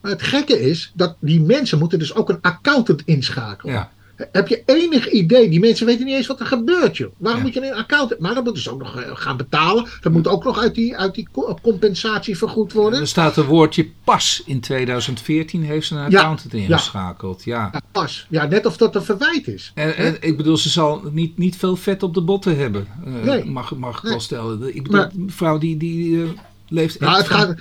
[0.00, 3.74] het gekke is dat die mensen moeten dus ook een accountant inschakelen.
[3.74, 3.92] Ja.
[4.32, 5.48] Heb je enig idee?
[5.48, 7.12] Die mensen weten niet eens wat er gebeurt, joh.
[7.16, 9.86] Waarom moet je een account Maar dan moeten ze ook nog eh, gaan betalen.
[10.00, 11.28] Dat moet ook nog uit die, uit die
[11.62, 13.00] compensatie vergoed worden.
[13.00, 14.42] Er staat een woordje pas.
[14.46, 17.44] In 2014 heeft ze een accountant ingeschakeld.
[17.44, 17.68] Ja.
[17.72, 17.80] ja.
[17.92, 18.26] pas.
[18.28, 19.72] Ja, net of dat een verwijt is.
[19.74, 22.86] En, en, ik bedoel, ze zal niet, niet veel vet op de botten hebben.
[23.06, 23.44] Uh, nee.
[23.44, 24.76] Mag, mag ik wel stellen.
[24.76, 25.76] Ik bedoel, mevrouw die...
[25.76, 26.28] die uh,
[26.68, 27.60] leeft Nou, echt het van- gaat.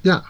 [0.00, 0.24] Ja,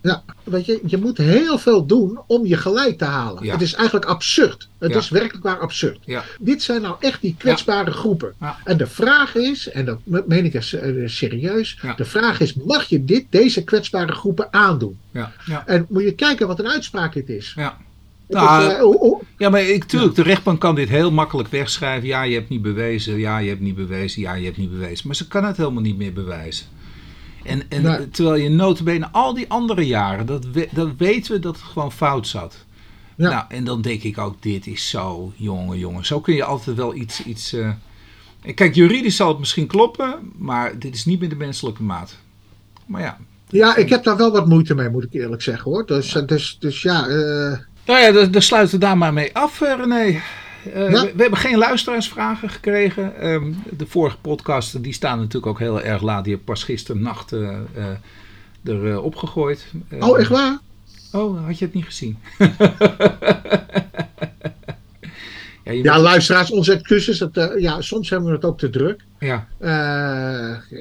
[0.00, 0.22] ja.
[0.44, 3.44] Weet je, je moet heel veel doen om je gelijk te halen.
[3.44, 3.52] Ja.
[3.52, 4.68] Het is eigenlijk absurd.
[4.78, 4.98] Het Ja.
[4.98, 5.98] is werkelijk waar absurd.
[6.04, 6.24] Ja.
[6.40, 8.34] Dit zijn nou echt die kwetsbare groepen.
[8.64, 10.62] En de vraag is, en dat meen ik eh,
[11.08, 11.78] serieus.
[11.96, 14.98] De vraag is: mag je dit, deze kwetsbare groepen aandoen?
[15.66, 17.52] En moet je kijken wat een uitspraak dit is.
[17.56, 17.76] ja.
[18.28, 22.08] Nou, is, eh, Ja, maar ik, tuurlijk, de rechtbank kan dit heel makkelijk wegschrijven.
[22.08, 23.18] Ja, je hebt niet bewezen.
[23.18, 24.20] Ja, je hebt niet bewezen.
[24.22, 25.06] Ja, je hebt niet bewezen.
[25.06, 26.66] Maar ze kan het helemaal niet meer bewijzen.
[27.48, 31.54] En, en terwijl je notabene al die andere jaren, dat, we- dat weten we dat
[31.56, 32.64] het gewoon fout zat.
[33.16, 33.28] Ja.
[33.30, 36.04] Nou, en dan denk ik ook, dit is zo, jongen, jongen.
[36.06, 37.22] Zo kun je altijd wel iets...
[37.24, 37.70] iets eh,
[38.54, 42.16] Kijk, juridisch zal het misschien kloppen, maar dit is niet meer de menselijke maat.
[42.86, 43.18] Maar ja,
[43.48, 45.86] ja, ik heb daar wel wat moeite mee, moet ik eerlijk zeggen hoor.
[45.86, 49.34] Dus, eh, dus, dus ja, eh, Nou ja, dan dan sluiten we daar maar mee
[49.36, 50.20] af, eh, René.
[50.74, 51.04] Eh, Ja.
[51.04, 53.16] we, we hebben geen luisteraarsvragen gekregen.
[53.20, 56.24] Ehm, de vorige podcasten die staan natuurlijk ook heel erg laat.
[56.24, 57.86] Die heb pas gisternacht eh eh
[58.64, 59.66] er eh, opgegooid.
[59.88, 60.58] Eh, oh echt waar?
[61.12, 62.18] Oh, had je het niet gezien?
[65.64, 67.20] ja, je Ja, moet- luisteraars, onze excuses.
[67.30, 69.04] Eh, ja, soms hebben we het ook te druk.
[69.18, 69.46] ja,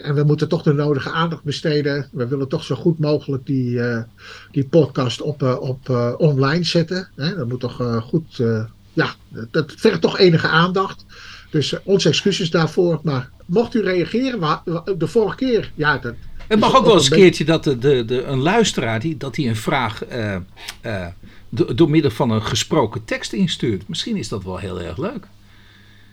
[0.03, 2.09] en we moeten toch de nodige aandacht besteden.
[2.11, 3.79] We willen toch zo goed mogelijk die,
[4.51, 7.07] die podcast op, op online zetten.
[7.15, 7.35] Hè?
[7.35, 8.43] Dat moet toch goed.
[8.97, 11.05] Ja, dat, dat vergt toch enige aandacht.
[11.49, 12.99] Dus eh, onze excuses daarvoor.
[13.03, 14.61] Maar mocht u reageren,
[14.97, 15.71] de vorige keer.
[15.75, 16.13] Ja, dat,
[16.47, 19.17] Het mag ook wel eens een een keertje dat de, de, de, een luisteraar die,
[19.17, 20.35] dat hij een vraag eh,
[20.81, 21.07] eh,
[21.49, 23.87] do- door middel van een gesproken tekst instuurt.
[23.87, 25.27] Misschien is dat wel heel erg leuk.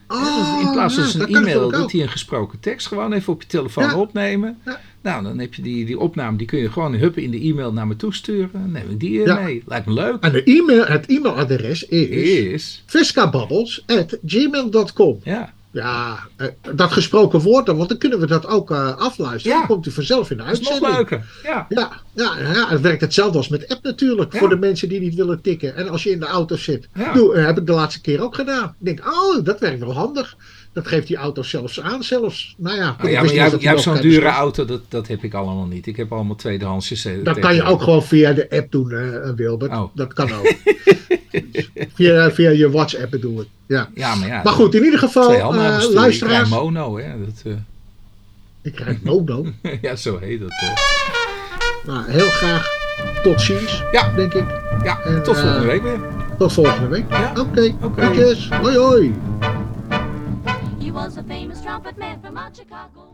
[0.09, 3.43] Oh, in plaats van ja, kan e-mail, dat hij een gesproken tekst gewoon even op
[3.43, 3.97] je telefoon Ja.
[3.99, 4.59] opnemen.
[5.05, 7.73] Nou, dan heb je die, die opname, die kun je gewoon huppen in de e-mail
[7.73, 8.51] naar me toesturen.
[8.53, 9.41] Dan neem ik die eh, Ja.
[9.41, 9.63] mee.
[9.67, 10.17] Lijkt me leuk.
[10.21, 12.83] En de e-mail, het e-mailadres is Is.
[12.87, 15.19] viscababbels.gmail.com.
[15.23, 15.53] Ja.
[15.71, 19.57] Ja, eh, dat gesproken woord, dan, want dan kunnen we dat ook eh, afluisteren.
[19.57, 19.67] Ja.
[19.67, 20.99] Dan komt u vanzelf in de Dat is nog uitzending.
[21.11, 21.25] leuker.
[21.43, 21.67] Ja.
[21.69, 24.33] Ja, ja, ja, het werkt hetzelfde als met app natuurlijk.
[24.33, 24.39] Ja.
[24.39, 25.77] Voor de mensen die niet willen tikken.
[25.77, 26.89] En als je in de auto zit.
[27.15, 28.65] Doe, heb ik de laatste keer ook gedaan.
[28.65, 30.37] Ik denk, oh, dat werkt wel handig.
[30.75, 32.55] Dat geeft die auto zelfs aan zelfs.
[32.59, 35.67] Nou ja, ik ja, maar jij, hebt zo'n dure auto, dat, dat heb ik allemaal
[35.67, 35.87] niet.
[35.87, 37.05] Ik heb allemaal tweedehandsjes.
[37.05, 39.73] eh, Dat kan je ook gewoon via de app doen, eh, Wilbert.
[39.73, 39.85] Oh.
[39.95, 40.53] Dat kan ook.
[41.95, 43.47] via, via je WhatsApp bedoel ik.
[43.67, 43.89] Ja.
[43.95, 44.41] Ja, maar ja.
[44.45, 45.53] Maar goed, in ieder geval, het stuur.
[45.55, 46.49] Ik krijg luisteraars.
[46.49, 47.09] mono, hè.
[47.25, 47.55] Dat,
[48.63, 49.47] Ik krijg mono.
[49.83, 50.51] ja, zo heet dat.
[51.87, 52.69] Nou, heel graag
[53.23, 54.13] tot ziens, Ja.
[54.17, 54.45] denk ik.
[54.85, 56.01] Ja, En, tot volgende week weer.
[56.39, 57.05] Tot volgende week.
[57.11, 57.33] Ja.
[57.39, 58.03] Oké, Oké.
[58.03, 58.49] groetjes.
[58.49, 59.15] Hoi hoi.
[60.95, 63.14] Was a famous trumpet man from Chicago.